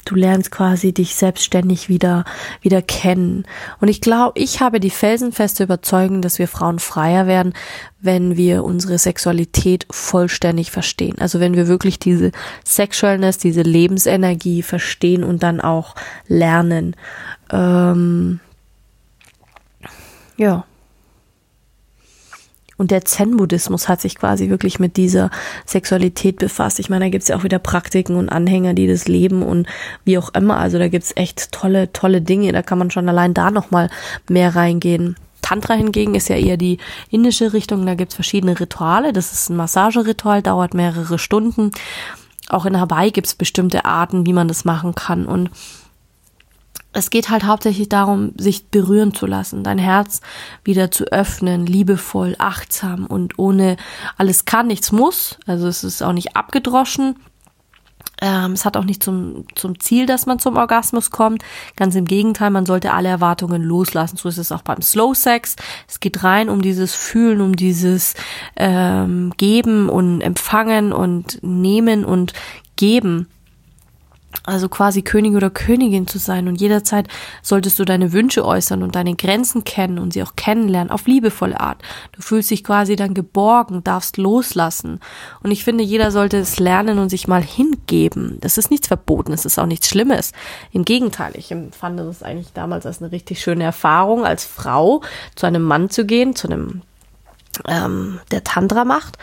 du 0.08 0.16
lernst 0.16 0.52
quasi 0.52 0.94
dich 0.94 1.16
selbstständig 1.16 1.90
wieder, 1.90 2.26
wieder 2.62 2.82
kennen. 2.82 3.46
Und 3.80 3.90
ich 3.90 4.02
glaube, 4.02 4.40
ich 4.40 4.62
habe 4.62 4.80
die 4.80 4.90
felsenfeste 4.90 5.64
Überzeugung, 5.64 6.22
dass 6.22 6.40
wir 6.40 6.48
Frauen 6.48 6.80
freier 6.80 7.28
werden, 7.28 7.54
wenn 8.00 8.38
wir 8.38 8.64
unsere 8.64 8.98
Sexualität 8.98 9.86
vollständig 9.92 10.72
verstehen. 10.72 11.16
Also 11.20 11.40
wenn 11.40 11.56
wir 11.56 11.68
wirklich 11.68 12.00
diese 12.00 12.32
Sexualness, 12.64 13.38
diese 13.38 13.62
Lebensenergie 13.62 14.62
verstehen 14.62 15.24
und 15.24 15.44
dann 15.44 15.60
auch 15.62 15.96
lernen. 16.28 16.96
Ähm, 17.52 18.40
ja. 20.38 20.66
Und 22.78 22.92
der 22.92 23.06
Zen-Buddhismus 23.06 23.90
hat 23.90 24.02
sich 24.02 24.16
quasi 24.16 24.50
wirklich 24.50 24.80
mit 24.80 24.98
dieser 24.98 25.32
Sexualität 25.66 26.38
befasst. 26.38 26.80
Ich 26.80 26.90
meine, 26.90 27.06
da 27.06 27.10
gibt's 27.10 27.28
ja 27.28 27.36
auch 27.36 27.44
wieder 27.44 27.60
Praktiken 27.60 28.16
und 28.16 28.30
Anhänger, 28.30 28.74
die 28.74 28.88
das 28.88 29.08
leben 29.08 29.42
und 29.42 29.68
wie 30.06 30.18
auch 30.18 30.30
immer. 30.34 30.58
Also 30.58 30.78
da 30.78 30.88
gibt's 30.88 31.13
echt 31.16 31.52
tolle, 31.52 31.92
tolle 31.92 32.22
Dinge. 32.22 32.52
Da 32.52 32.62
kann 32.62 32.78
man 32.78 32.92
schon 32.92 33.10
allein 33.10 33.34
da 33.34 33.50
nochmal 33.50 33.90
mehr 34.30 34.56
reingehen. 34.56 35.16
Tantra 35.42 35.74
hingegen 35.74 36.13
ist 36.13 36.28
ja 36.30 36.36
eher 36.36 36.58
die 36.58 36.78
indische 37.10 37.54
Richtung. 37.54 37.86
Da 37.86 37.96
gibt's 37.96 38.16
verschiedene 38.16 38.60
Rituale. 38.60 39.13
Das 39.13 39.34
ist 39.34 39.50
ein 39.50 39.56
Massageritual, 39.56 40.42
dauert 40.42 40.74
mehrere 40.74 41.18
Stunden. 41.18 41.72
Auch 42.50 42.66
in 42.66 42.80
Hawaii 42.80 43.12
gibt's 43.12 43.34
bestimmte 43.34 43.86
Arten, 43.86 44.26
wie 44.26 44.34
man 44.34 44.48
das 44.48 44.66
machen 44.66 44.94
kann. 44.94 45.26
Und 45.26 45.50
es 46.98 47.12
geht 47.12 47.30
halt 47.30 47.44
hauptsächlich 47.44 47.90
darum, 47.90 48.32
sich 48.38 48.70
berühren 48.70 49.14
zu 49.14 49.28
lassen, 49.28 49.64
dein 49.64 49.78
Herz 49.78 50.22
wieder 50.64 50.90
zu 50.90 51.06
öffnen, 51.06 51.68
liebevoll, 51.68 52.36
achtsam 52.40 53.06
und 53.06 53.38
ohne 53.38 53.78
alles 54.18 54.46
kann, 54.46 54.66
nichts 54.66 54.92
muss. 54.92 55.38
Also 55.46 55.68
es 55.68 55.84
ist 55.84 56.02
auch 56.02 56.14
nicht 56.14 56.36
abgedroschen. 56.36 57.18
Ähm, 58.20 58.54
es 58.54 58.66
hat 58.66 58.78
auch 58.78 58.84
nicht 58.84 59.04
zum, 59.04 59.46
zum 59.54 59.80
Ziel, 59.80 60.08
dass 60.08 60.26
man 60.26 60.40
zum 60.40 60.58
Orgasmus 60.58 61.12
kommt. 61.12 61.44
Ganz 61.76 61.94
im 61.94 62.06
Gegenteil, 62.06 62.50
man 62.50 62.66
sollte 62.66 62.92
alle 62.92 63.10
Erwartungen 63.10 63.62
loslassen. 63.62 64.18
So 64.18 64.28
ist 64.28 64.40
es 64.40 64.52
auch 64.52 64.64
beim 64.64 64.82
Slow 64.82 65.14
Sex. 65.14 65.56
Es 65.88 66.00
geht 66.00 66.24
rein 66.24 66.50
um 66.50 66.64
dieses 66.64 66.96
Fühlen, 66.96 67.42
um 67.42 67.56
dieses 67.56 68.16
ähm, 68.56 69.34
Geben 69.38 69.88
und 69.88 70.22
Empfangen 70.22 70.94
und 70.94 71.44
Nehmen 71.44 72.06
und 72.06 72.34
Geben 72.76 73.28
also 74.44 74.70
quasi 74.70 75.02
König 75.02 75.36
oder 75.36 75.50
Königin 75.50 76.08
zu 76.08 76.20
sein. 76.20 76.48
Und 76.48 76.62
jederzeit 76.62 77.08
solltest 77.42 77.80
du 77.80 77.86
deine 77.86 78.13
Wünsche 78.13 78.46
äußern 78.46 78.84
und 78.84 78.96
deine 78.96 79.16
Grenzen 79.16 79.63
kennen 79.63 80.00
und 80.00 80.13
sie 80.13 80.24
auch 80.24 80.36
kennenlernen 80.36 80.92
auf 80.92 81.08
liebevolle 81.08 81.60
Art. 81.60 81.82
Du 82.13 82.22
fühlst 82.22 82.52
dich 82.52 82.63
quasi 82.63 82.96
dann 82.96 83.13
geborgen, 83.13 83.84
darfst 83.84 84.18
loslassen. 84.18 85.00
Und 85.44 85.52
ich 85.52 85.63
finde, 85.63 85.84
jeder 85.84 86.12
sollte 86.12 86.38
es 86.38 86.60
lernen 86.60 87.00
und 87.00 87.10
sich 87.10 87.28
mal 87.28 87.44
hingeben. 87.44 88.38
Das 88.42 88.58
ist 88.58 88.72
nichts 88.72 88.88
verboten, 88.88 89.34
es 89.34 89.46
ist 89.46 89.60
auch 89.60 89.66
nichts 89.66 89.90
Schlimmes. 89.90 90.32
Im 90.72 90.86
Gegenteil, 90.86 91.32
ich 91.36 91.52
empfand 91.52 92.00
es 92.00 92.24
eigentlich 92.24 92.54
damals 92.54 92.86
als 92.86 93.02
eine 93.02 93.12
richtig 93.12 93.42
schöne 93.42 93.63
Erfahrung, 93.63 94.26
als 94.26 94.46
Frau 94.46 95.02
zu 95.36 95.46
einem 95.46 95.63
Mann 95.63 95.90
zu 95.90 96.06
gehen, 96.06 96.36
zu 96.36 96.48
einem 96.48 96.82
ähm, 97.68 98.20
der 98.32 98.44
Tantra 98.44 98.86
macht 98.86 99.18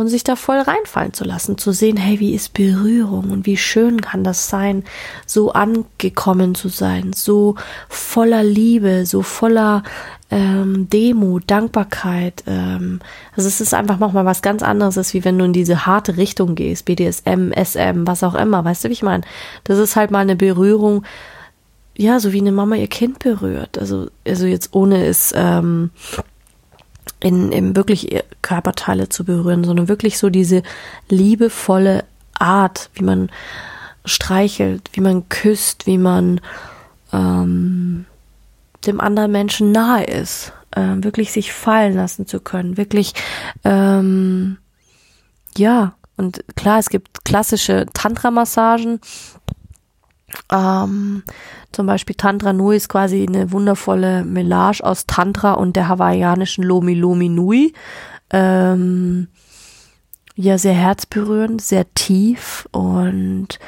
und 0.00 0.08
sich 0.08 0.24
da 0.24 0.34
voll 0.34 0.58
reinfallen 0.58 1.12
zu 1.12 1.24
lassen, 1.24 1.58
zu 1.58 1.72
sehen, 1.72 1.98
hey, 1.98 2.20
wie 2.20 2.34
ist 2.34 2.54
Berührung 2.54 3.30
und 3.30 3.44
wie 3.44 3.58
schön 3.58 4.00
kann 4.00 4.24
das 4.24 4.48
sein, 4.48 4.82
so 5.26 5.52
angekommen 5.52 6.54
zu 6.54 6.68
sein, 6.68 7.12
so 7.14 7.56
voller 7.90 8.42
Liebe, 8.42 9.04
so 9.04 9.20
voller 9.20 9.82
ähm, 10.30 10.88
Demut, 10.88 11.50
Dankbarkeit. 11.50 12.44
Ähm, 12.46 13.00
also 13.36 13.46
es 13.46 13.60
ist 13.60 13.74
einfach 13.74 13.98
nochmal 13.98 14.24
was 14.24 14.40
ganz 14.40 14.62
anderes, 14.62 14.96
als 14.96 15.12
wie 15.12 15.22
wenn 15.22 15.38
du 15.38 15.44
in 15.44 15.52
diese 15.52 15.84
harte 15.84 16.16
Richtung 16.16 16.54
gehst, 16.54 16.86
BDSM, 16.86 17.52
SM, 17.52 18.06
was 18.06 18.24
auch 18.24 18.34
immer, 18.34 18.64
weißt 18.64 18.84
du, 18.84 18.88
wie 18.88 18.94
ich 18.94 19.02
meine? 19.02 19.22
Das 19.64 19.76
ist 19.76 19.96
halt 19.96 20.10
mal 20.10 20.20
eine 20.20 20.36
Berührung, 20.36 21.04
ja, 21.94 22.20
so 22.20 22.32
wie 22.32 22.40
eine 22.40 22.52
Mama 22.52 22.76
ihr 22.76 22.88
Kind 22.88 23.18
berührt. 23.18 23.76
Also, 23.76 24.08
also 24.26 24.46
jetzt 24.46 24.70
ohne 24.72 25.04
es 25.04 25.34
ähm, 25.36 25.90
in, 27.20 27.52
in 27.52 27.76
wirklich 27.76 28.22
Körperteile 28.42 29.08
zu 29.08 29.24
berühren, 29.24 29.64
sondern 29.64 29.88
wirklich 29.88 30.18
so 30.18 30.30
diese 30.30 30.62
liebevolle 31.08 32.04
Art, 32.34 32.90
wie 32.94 33.04
man 33.04 33.30
streichelt, 34.04 34.90
wie 34.92 35.00
man 35.00 35.28
küsst, 35.28 35.86
wie 35.86 35.98
man 35.98 36.40
ähm, 37.12 38.06
dem 38.86 39.00
anderen 39.00 39.32
Menschen 39.32 39.72
nahe 39.72 40.04
ist, 40.04 40.52
äh, 40.70 40.96
wirklich 40.96 41.32
sich 41.32 41.52
fallen 41.52 41.94
lassen 41.94 42.26
zu 42.26 42.40
können, 42.40 42.76
wirklich 42.76 43.12
ähm, 43.64 44.56
ja 45.56 45.94
und 46.20 46.44
klar, 46.54 46.78
es 46.78 46.90
gibt 46.90 47.24
klassische 47.24 47.86
Tantra-Massagen, 47.94 49.00
ähm, 50.52 51.22
zum 51.72 51.86
Beispiel 51.86 52.16
Tantra 52.16 52.52
Nui 52.52 52.76
ist 52.76 52.88
quasi 52.88 53.26
eine 53.26 53.52
wundervolle 53.52 54.24
Melange 54.24 54.78
aus 54.82 55.06
Tantra 55.06 55.52
und 55.54 55.76
der 55.76 55.88
hawaiianischen 55.88 56.64
Lomi 56.64 56.94
Lomi 56.94 57.28
Nui. 57.28 57.72
Ähm, 58.30 59.28
ja, 60.36 60.58
sehr 60.58 60.74
herzberührend, 60.74 61.60
sehr 61.60 61.92
tief 61.94 62.66
und 62.72 63.58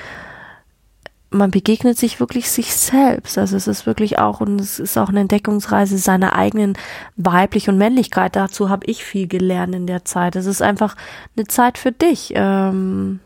man 1.33 1.51
begegnet 1.51 1.99
sich 1.99 2.21
wirklich 2.21 2.51
sich 2.51 2.75
selbst. 2.75 3.39
Also 3.39 3.57
es 3.57 3.67
ist 3.67 3.87
wirklich 3.87 4.19
auch, 4.19 4.41
und 4.41 4.61
es 4.61 4.79
ist 4.79 4.99
auch 4.99 5.09
eine 5.09 5.21
Entdeckungsreise 5.21 5.99
seiner 5.99 6.37
eigenen 6.37 6.75
Weiblich 7.17 7.69
und 7.69 7.79
Männlichkeit. 7.79 8.37
Dazu 8.37 8.69
habe 8.69 8.87
ich 8.87 9.05
viel 9.05 9.27
gelernt 9.27 9.75
in 9.75 9.87
der 9.87 10.05
Zeit. 10.05 10.37
Es 10.37 10.47
ist 10.47 10.63
einfach 10.63 10.95
eine 11.37 11.47
Zeit 11.47 11.79
für 11.79 11.93
dich. 11.93 12.33
Ähm, 12.37 13.21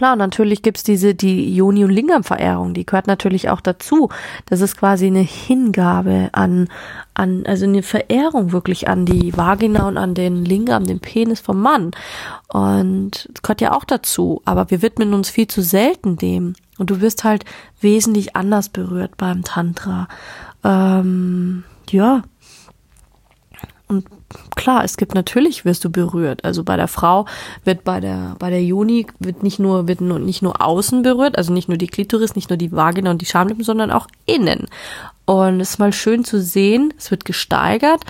Klar, 0.00 0.16
natürlich 0.16 0.62
gibt's 0.62 0.82
diese, 0.82 1.14
die 1.14 1.54
Joni- 1.54 1.84
und 1.84 1.90
Lingam-Verehrung, 1.90 2.72
die 2.72 2.86
gehört 2.86 3.06
natürlich 3.06 3.50
auch 3.50 3.60
dazu. 3.60 4.08
Das 4.46 4.62
ist 4.62 4.78
quasi 4.78 5.08
eine 5.08 5.20
Hingabe 5.20 6.30
an, 6.32 6.68
an, 7.12 7.44
also 7.44 7.66
eine 7.66 7.82
Verehrung 7.82 8.50
wirklich 8.50 8.88
an 8.88 9.04
die 9.04 9.36
Vagina 9.36 9.86
und 9.86 9.98
an 9.98 10.14
den 10.14 10.42
Lingam, 10.42 10.86
den 10.86 11.00
Penis 11.00 11.40
vom 11.40 11.60
Mann. 11.60 11.90
Und 12.48 13.28
das 13.30 13.42
gehört 13.42 13.60
ja 13.60 13.72
auch 13.72 13.84
dazu. 13.84 14.40
Aber 14.46 14.70
wir 14.70 14.80
widmen 14.80 15.12
uns 15.12 15.28
viel 15.28 15.48
zu 15.48 15.60
selten 15.60 16.16
dem. 16.16 16.54
Und 16.78 16.88
du 16.88 17.02
wirst 17.02 17.22
halt 17.24 17.44
wesentlich 17.82 18.34
anders 18.36 18.70
berührt 18.70 19.18
beim 19.18 19.44
Tantra. 19.44 20.08
Ähm, 20.64 21.64
ja. 21.90 22.22
Und 23.86 24.06
klar, 24.56 24.84
es 24.84 24.96
gibt 24.96 25.14
natürlich 25.14 25.64
wirst 25.64 25.84
du 25.84 25.90
berührt. 25.90 26.44
Also 26.44 26.64
bei 26.64 26.76
der 26.76 26.88
Frau 26.88 27.26
wird 27.64 27.84
bei 27.84 28.00
der 28.00 28.36
bei 28.38 28.50
der 28.50 28.62
Juni 28.62 29.06
wird 29.18 29.42
nicht 29.42 29.58
nur 29.58 29.88
wird 29.88 30.00
nur, 30.00 30.18
nicht 30.18 30.42
nur 30.42 30.60
außen 30.60 31.02
berührt, 31.02 31.36
also 31.36 31.52
nicht 31.52 31.68
nur 31.68 31.78
die 31.78 31.86
Klitoris, 31.86 32.34
nicht 32.36 32.50
nur 32.50 32.56
die 32.56 32.72
Vagina 32.72 33.10
und 33.10 33.20
die 33.20 33.26
Schamlippen, 33.26 33.64
sondern 33.64 33.90
auch 33.90 34.06
innen. 34.26 34.68
Und 35.30 35.60
es 35.60 35.70
ist 35.70 35.78
mal 35.78 35.92
schön 35.92 36.24
zu 36.24 36.40
sehen, 36.40 36.92
es 36.98 37.12
wird 37.12 37.24
gesteigert. 37.24 38.02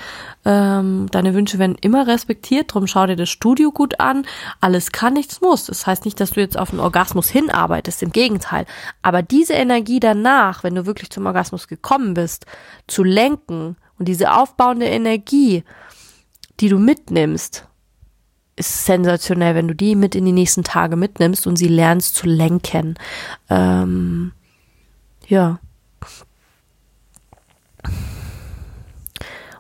Ähm, 0.47 1.07
deine 1.11 1.35
Wünsche 1.35 1.59
werden 1.59 1.77
immer 1.79 2.07
respektiert, 2.07 2.71
darum 2.71 2.87
schau 2.87 3.07
dir 3.07 3.17
das 3.17 3.29
Studio 3.29 3.73
gut 3.73 4.01
an. 4.01 4.25
Alles 4.63 4.91
kann, 4.91 5.13
nichts 5.13 5.43
muss. 5.43 5.67
Das 5.67 5.87
heißt 5.87 6.07
nicht, 6.07 6.19
dass 6.19 6.31
du 6.31 6.41
jetzt 6.41 6.59
auf 6.59 6.71
einen 6.71 6.81
Orgasmus 6.81 7.29
hinarbeitest, 7.29 8.03
im 8.03 8.13
Gegenteil. 8.13 8.65
Aber 9.03 9.21
diese 9.21 9.53
Energie 9.53 10.01
danach, 10.01 10.65
wenn 10.65 10.75
du 10.75 10.87
wirklich 10.87 11.11
zum 11.11 11.27
Orgasmus 11.27 11.69
gekommen 11.69 12.15
bist, 12.15 12.47
zu 12.87 13.05
lenken 13.05 13.77
und 13.99 14.09
diese 14.09 14.33
aufbauende 14.33 14.87
Energie, 14.87 15.63
die 16.61 16.69
du 16.69 16.79
mitnimmst, 16.79 17.67
ist 18.57 18.85
sensationell, 18.85 19.55
wenn 19.55 19.69
du 19.69 19.75
die 19.75 19.97
mit 19.97 20.15
in 20.15 20.27
die 20.27 20.33
nächsten 20.33 20.65
Tage 20.65 20.97
mitnimmst 20.97 21.47
und 21.47 21.57
sie 21.57 21.69
lernst 21.69 22.15
zu 22.15 22.27
lenken. 22.27 22.97
Ähm, 23.49 24.33
ja. 25.27 25.61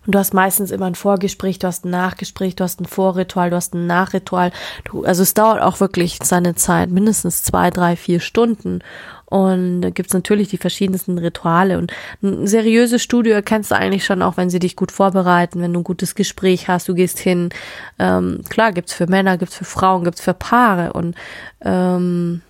Und 0.06 0.14
du 0.14 0.18
hast 0.18 0.34
meistens 0.34 0.70
immer 0.70 0.86
ein 0.86 0.94
Vorgespräch, 0.94 1.58
du 1.58 1.66
hast 1.66 1.84
ein 1.84 1.90
Nachgespräch, 1.90 2.56
du 2.56 2.64
hast 2.64 2.80
ein 2.80 2.86
Vorritual, 2.86 3.50
du 3.50 3.56
hast 3.56 3.74
ein 3.74 3.86
Nachritual. 3.86 4.50
Du, 4.84 5.04
also 5.04 5.22
es 5.22 5.34
dauert 5.34 5.62
auch 5.62 5.80
wirklich 5.80 6.18
seine 6.22 6.54
Zeit, 6.54 6.90
mindestens 6.90 7.42
zwei, 7.42 7.70
drei, 7.70 7.96
vier 7.96 8.20
Stunden. 8.20 8.80
Und 9.30 9.80
da 9.82 9.90
gibt's 9.90 10.12
natürlich 10.12 10.48
die 10.48 10.58
verschiedensten 10.58 11.16
Rituale. 11.16 11.78
Und 11.78 11.92
ein 12.22 12.48
seriöses 12.48 13.00
Studio 13.00 13.32
erkennst 13.32 13.70
du 13.70 13.76
eigentlich 13.76 14.04
schon 14.04 14.22
auch, 14.22 14.36
wenn 14.36 14.50
sie 14.50 14.58
dich 14.58 14.74
gut 14.74 14.90
vorbereiten, 14.90 15.62
wenn 15.62 15.72
du 15.72 15.80
ein 15.80 15.84
gutes 15.84 16.16
Gespräch 16.16 16.66
hast, 16.68 16.88
du 16.88 16.94
gehst 16.94 17.18
hin. 17.18 17.50
Ähm, 18.00 18.42
klar, 18.48 18.72
gibt's 18.72 18.92
für 18.92 19.06
Männer, 19.06 19.38
gibt's 19.38 19.56
für 19.56 19.64
Frauen, 19.64 20.02
gibt's 20.02 20.20
für 20.20 20.34
Paare. 20.34 20.92
Und 20.92 21.14
ähm, 21.62 22.42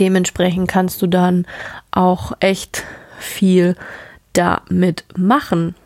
dementsprechend 0.00 0.68
kannst 0.68 1.00
du 1.00 1.06
dann 1.06 1.46
auch 1.92 2.32
echt 2.40 2.84
viel 3.18 3.76
damit 4.32 5.04
machen. 5.16 5.76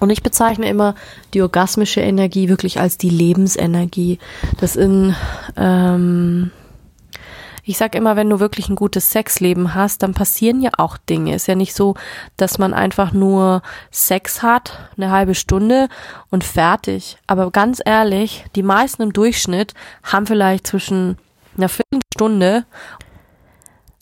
Und 0.00 0.10
ich 0.10 0.22
bezeichne 0.22 0.68
immer 0.68 0.94
die 1.34 1.42
orgasmische 1.42 2.00
Energie 2.00 2.48
wirklich 2.48 2.80
als 2.80 2.98
die 2.98 3.10
Lebensenergie. 3.10 4.18
Das 4.60 4.76
in, 4.76 5.14
ähm, 5.56 6.50
Ich 7.64 7.76
sag 7.76 7.94
immer, 7.94 8.16
wenn 8.16 8.30
du 8.30 8.40
wirklich 8.40 8.70
ein 8.70 8.76
gutes 8.76 9.10
Sexleben 9.10 9.74
hast, 9.74 10.02
dann 10.02 10.14
passieren 10.14 10.62
ja 10.62 10.70
auch 10.78 10.96
Dinge. 10.96 11.34
Ist 11.34 11.48
ja 11.48 11.54
nicht 11.54 11.74
so, 11.74 11.96
dass 12.38 12.56
man 12.56 12.72
einfach 12.72 13.12
nur 13.12 13.60
Sex 13.90 14.42
hat, 14.42 14.90
eine 14.96 15.10
halbe 15.10 15.34
Stunde 15.34 15.90
und 16.30 16.44
fertig. 16.44 17.18
Aber 17.26 17.50
ganz 17.50 17.82
ehrlich, 17.84 18.46
die 18.56 18.62
meisten 18.62 19.02
im 19.02 19.12
Durchschnitt 19.12 19.74
haben 20.02 20.26
vielleicht 20.26 20.66
zwischen 20.66 21.18
einer 21.58 21.68
Viertelstunde 21.68 22.64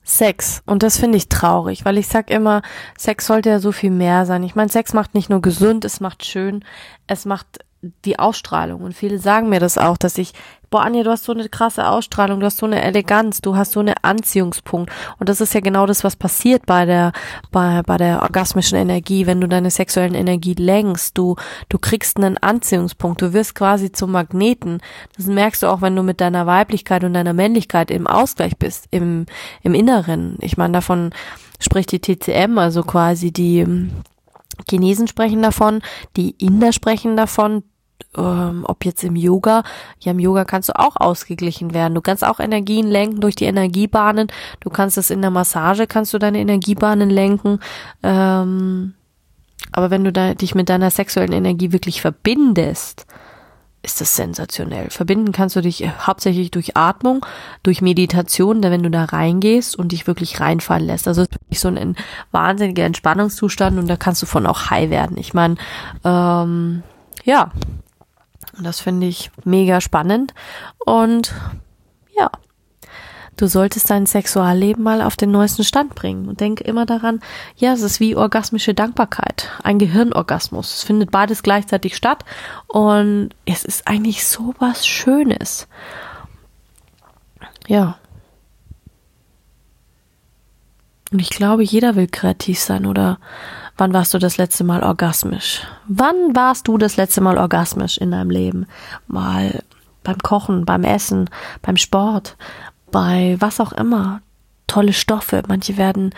Sex. 0.07 0.63
Und 0.67 0.85
das 0.85 0.99
finde 0.99 1.19
ich 1.19 1.29
traurig, 1.29 1.85
weil 1.85 1.99
ich 1.99 2.07
sag 2.07 2.31
immer, 2.31 2.63
Sex 2.97 3.27
sollte 3.27 3.51
ja 3.51 3.59
so 3.59 3.73
viel 3.73 3.91
mehr 3.91 4.25
sein. 4.25 4.45
Ich 4.45 4.55
meine, 4.55 4.71
Sex 4.71 4.93
macht 4.93 5.15
nicht 5.15 5.29
nur 5.29 5.43
gesund, 5.43 5.85
es 5.85 5.99
macht 5.99 6.25
schön, 6.25 6.65
es 7.09 7.25
macht 7.25 7.59
die 8.05 8.19
Ausstrahlung. 8.19 8.83
Und 8.83 8.95
viele 8.95 9.19
sagen 9.19 9.49
mir 9.49 9.61
das 9.61 9.79
auch, 9.79 9.97
dass 9.97 10.19
ich, 10.19 10.33
boah, 10.71 10.83
Anja, 10.83 11.03
du 11.03 11.11
hast 11.11 11.25
so 11.25 11.33
eine 11.33 11.49
krasse 11.49 11.89
Ausstrahlung, 11.89 12.41
du 12.41 12.47
hast 12.47 12.59
so 12.59 12.67
eine 12.67 12.83
Eleganz, 12.83 13.41
du 13.41 13.57
hast 13.57 13.73
so 13.73 13.81
eine 13.81 13.95
Anziehungspunkt. 14.03 14.93
Und 15.19 15.29
das 15.29 15.41
ist 15.41 15.55
ja 15.55 15.61
genau 15.61 15.87
das, 15.87 16.05
was 16.05 16.17
passiert 16.17 16.67
bei 16.67 16.85
der, 16.85 17.13
bei, 17.51 17.83
bei 17.83 17.97
der 17.97 18.23
orgasmischen 18.23 18.79
Energie, 18.79 19.27
wenn 19.27 19.41
du 19.41 19.49
deine 19.49 19.71
sexuellen 19.71 20.15
Energie 20.15 20.55
lenkst. 20.55 21.17
Du, 21.17 21.37
du 21.69 21.79
kriegst 21.79 22.17
einen 22.17 22.39
Anziehungspunkt. 22.39 23.23
Du 23.23 23.33
wirst 23.33 23.55
quasi 23.55 23.93
zum 23.93 24.13
Magneten. 24.13 24.81
Das 25.17 25.27
merkst 25.27 25.63
du 25.63 25.67
auch, 25.69 25.83
wenn 25.83 25.97
du 25.97 26.03
mit 26.03 26.21
deiner 26.21 26.47
Weiblichkeit 26.47 27.05
und 27.05 27.15
deiner 27.15 27.33
Männlichkeit 27.33 27.91
im 27.91 28.07
Ausgleich 28.07 28.57
bist, 28.57 28.87
im, 28.91 29.27
im 29.63 29.75
Inneren. 29.75 30.37
Ich 30.41 30.57
meine, 30.57 30.73
davon 30.73 31.11
spricht 31.61 31.93
die 31.93 32.01
TCM, 32.01 32.59
also 32.59 32.83
quasi 32.83 33.33
die, 33.33 33.65
Chinesen 34.69 35.07
sprechen 35.09 35.43
davon, 35.43 35.81
die 36.17 36.31
Inder 36.31 36.73
sprechen 36.73 37.17
davon, 37.17 37.63
ähm, 38.17 38.65
ob 38.67 38.85
jetzt 38.85 39.05
im 39.05 39.17
Yoga, 39.17 39.63
ja 40.01 40.13
im 40.13 40.19
Yoga 40.19 40.45
kannst 40.45 40.69
du 40.69 40.79
auch 40.79 40.97
ausgeglichen 40.97 41.75
werden. 41.75 41.95
Du 41.95 42.01
kannst 42.01 42.25
auch 42.25 42.41
Energien 42.41 42.87
lenken 42.87 43.21
durch 43.21 43.37
die 43.37 43.45
Energiebahnen. 43.45 44.29
Du 44.61 44.71
kannst 44.71 44.99
es 44.99 45.11
in 45.11 45.21
der 45.21 45.31
Massage, 45.31 45.87
kannst 45.87 46.15
du 46.15 46.19
deine 46.19 46.39
Energiebahnen 46.39 47.11
lenken. 47.11 47.61
Ähm, 48.03 48.95
aber 49.73 49.91
wenn 49.91 50.05
du 50.05 50.13
da, 50.13 50.35
dich 50.35 50.55
mit 50.55 50.69
deiner 50.69 50.91
sexuellen 50.91 51.33
Energie 51.33 51.73
wirklich 51.73 52.01
verbindest, 52.01 53.07
ist 53.83 54.01
das 54.01 54.17
sensationell. 54.17 54.91
Verbinden 54.91 55.31
kannst 55.33 55.55
du 55.55 55.61
dich 55.61 55.89
hauptsächlich 56.07 56.51
durch 56.51 56.77
Atmung, 56.77 57.25
durch 57.63 57.83
Meditation, 57.83 58.63
wenn 58.63 58.83
du 58.83 58.91
da 58.91 59.05
reingehst 59.05 59.77
und 59.77 59.93
dich 59.93 60.09
wirklich 60.09 60.41
reinfallen 60.41 60.87
lässt. 60.87 61.07
Also 61.07 61.23
es 61.23 61.29
ist 61.29 61.41
wirklich 61.41 61.61
so 61.61 61.69
ein 61.69 61.97
wahnsinniger 62.33 62.85
Entspannungszustand 62.85 63.79
und 63.79 63.87
da 63.87 63.97
kannst 63.97 64.23
du 64.23 64.27
von 64.27 64.47
auch 64.47 64.71
high 64.71 64.91
werden. 64.91 65.17
Ich 65.19 65.35
meine, 65.35 65.57
ähm, 66.05 66.83
ja, 67.25 67.53
das 68.59 68.81
finde 68.81 69.07
ich 69.07 69.31
mega 69.45 69.81
spannend 69.81 70.35
und 70.85 71.35
ja, 72.17 72.31
du 73.37 73.47
solltest 73.47 73.91
dein 73.91 74.07
Sexualleben 74.07 74.83
mal 74.83 75.03
auf 75.03 75.17
den 75.17 75.31
neuesten 75.31 75.65
Stand 75.65 75.95
bringen 75.95 76.29
und 76.29 76.41
denk 76.41 76.61
immer 76.61 76.87
daran, 76.87 77.21
ja, 77.57 77.73
es 77.73 77.83
ist 77.83 78.01
wie 78.01 78.17
orgasmische 78.17 78.75
Dankbarkeit, 78.75 79.51
ein 79.63 79.79
Gehirnorgasmus. 79.79 80.75
Es 80.75 80.83
findet 80.85 81.11
beides 81.11 81.43
gleichzeitig 81.43 81.97
statt 81.97 82.25
und 82.67 83.31
es 83.45 83.65
ist 83.65 83.87
eigentlich 83.87 84.27
so 84.27 84.55
was 84.59 84.87
Schönes. 84.87 85.69
Ja. 87.67 87.99
Und 91.13 91.21
ich 91.21 91.31
glaube, 91.31 91.63
jeder 91.63 91.95
will 91.95 92.09
kreativ 92.09 92.59
sein 92.59 92.87
oder 92.87 93.19
wann 93.77 93.93
warst 93.93 94.15
du 94.15 94.19
das 94.19 94.37
letzte 94.37 94.65
Mal 94.65 94.83
orgasmisch? 94.83 95.63
Wann 95.87 96.35
warst 96.35 96.69
du 96.69 96.79
das 96.79 96.97
letzte 96.97 97.21
Mal 97.21 97.39
orgasmisch 97.39 97.99
in 97.99 98.11
deinem 98.11 98.31
Leben? 98.31 98.67
Mal 99.07 99.63
beim 100.03 100.19
Kochen, 100.19 100.65
beim 100.65 100.85
Essen, 100.85 101.29
beim 101.63 101.77
Sport, 101.77 102.37
bei 102.91 103.37
was 103.41 103.61
auch 103.61 103.73
immer. 103.73 104.21
Tolle 104.67 104.93
Stoffe. 104.93 105.43
Manche 105.47 105.77
werden, 105.77 106.13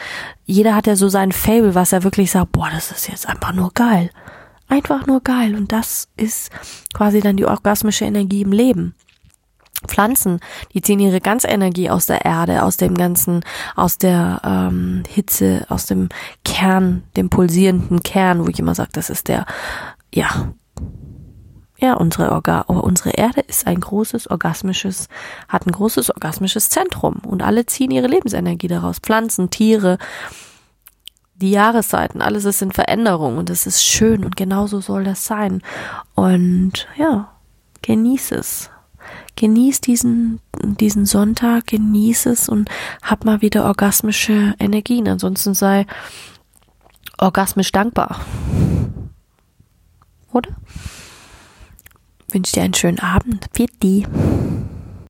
jeder 0.47 0.75
hat 0.75 0.87
ja 0.87 0.97
so 0.97 1.09
sein 1.09 1.33
Fable, 1.33 1.75
was 1.75 1.93
er 1.93 2.03
wirklich 2.05 2.31
sagt, 2.31 2.53
boah, 2.53 2.71
das 2.73 2.91
ist 2.91 3.09
jetzt 3.09 3.29
einfach 3.29 3.53
nur 3.53 3.73
geil. 3.75 4.11
Einfach 4.69 5.07
nur 5.07 5.21
geil. 5.23 5.55
Und 5.55 5.73
das 5.73 6.09
ist 6.17 6.51
quasi 6.95 7.21
dann 7.21 7.37
die 7.37 7.45
orgasmische 7.45 8.05
Energie 8.05 8.43
im 8.43 8.53
Leben. 8.53 8.95
Pflanzen, 9.87 10.41
die 10.75 10.83
ziehen 10.83 11.01
ihre 11.01 11.21
ganze 11.21 11.49
Energie 11.49 11.91
aus 11.91 12.07
der 12.07 12.25
Erde, 12.25 12.65
aus 12.65 12.77
dem 12.77 12.95
ganzen, 12.95 13.45
aus 13.77 13.99
der 13.99 14.41
ähm, 14.45 15.05
Hitze, 15.09 15.67
aus 15.69 15.87
dem 15.87 16.09
Kern, 16.45 17.05
dem 17.17 17.31
pulsierenden 17.31 18.03
Kern, 18.03 18.45
wo 18.45 18.49
ich 18.49 18.59
immer 18.59 18.75
sage, 18.75 18.91
das 18.93 19.11
ist 19.11 19.29
der, 19.29 19.47
ja, 20.13 20.53
ja, 21.81 21.95
unsere, 21.95 22.33
Orga 22.33 22.63
unsere 22.63 23.11
Erde 23.11 23.41
ist 23.43 23.69
ein 23.69 23.79
großes 23.79 24.29
orgasmisches, 24.31 25.09
hat 25.47 25.65
ein 25.65 25.71
großes 25.71 26.11
orgasmisches 26.11 26.71
Zentrum 26.71 27.19
und 27.25 27.41
alle 27.43 27.67
ziehen 27.67 27.93
ihre 27.93 28.09
Lebensenergie 28.09 28.67
daraus. 28.67 28.99
Pflanzen, 28.99 29.51
Tiere, 29.51 29.99
die 31.37 31.53
Jahreszeiten, 31.53 32.21
alles 32.21 32.45
ist 32.45 32.63
in 32.63 32.73
Veränderung 32.73 33.39
und 33.39 33.49
es 33.49 33.65
ist 33.65 33.85
schön 33.85 34.25
und 34.25 34.35
genauso 34.35 34.81
soll 34.81 35.05
das 35.05 35.25
sein. 35.25 35.63
Und 36.17 36.89
ja, 36.97 37.31
genieß 37.83 38.33
es. 38.33 38.71
Genieß 39.39 39.81
diesen, 39.81 40.41
diesen 40.65 41.07
Sonntag, 41.07 41.69
genieß 41.69 42.27
es 42.27 42.49
und 42.49 42.69
hab 43.03 43.25
mal 43.25 43.41
wieder 43.41 43.67
orgasmische 43.67 44.57
Energien. 44.59 45.07
Ansonsten 45.07 45.55
sei 45.55 45.87
orgasmisch 47.19 47.71
dankbar. 47.71 48.21
Oder? 50.33 50.51
wünsche 52.33 52.55
dir 52.55 52.63
einen 52.63 52.75
schönen 52.75 52.99
Abend. 52.99 53.47
Viert 53.53 53.71
die. 53.81 54.07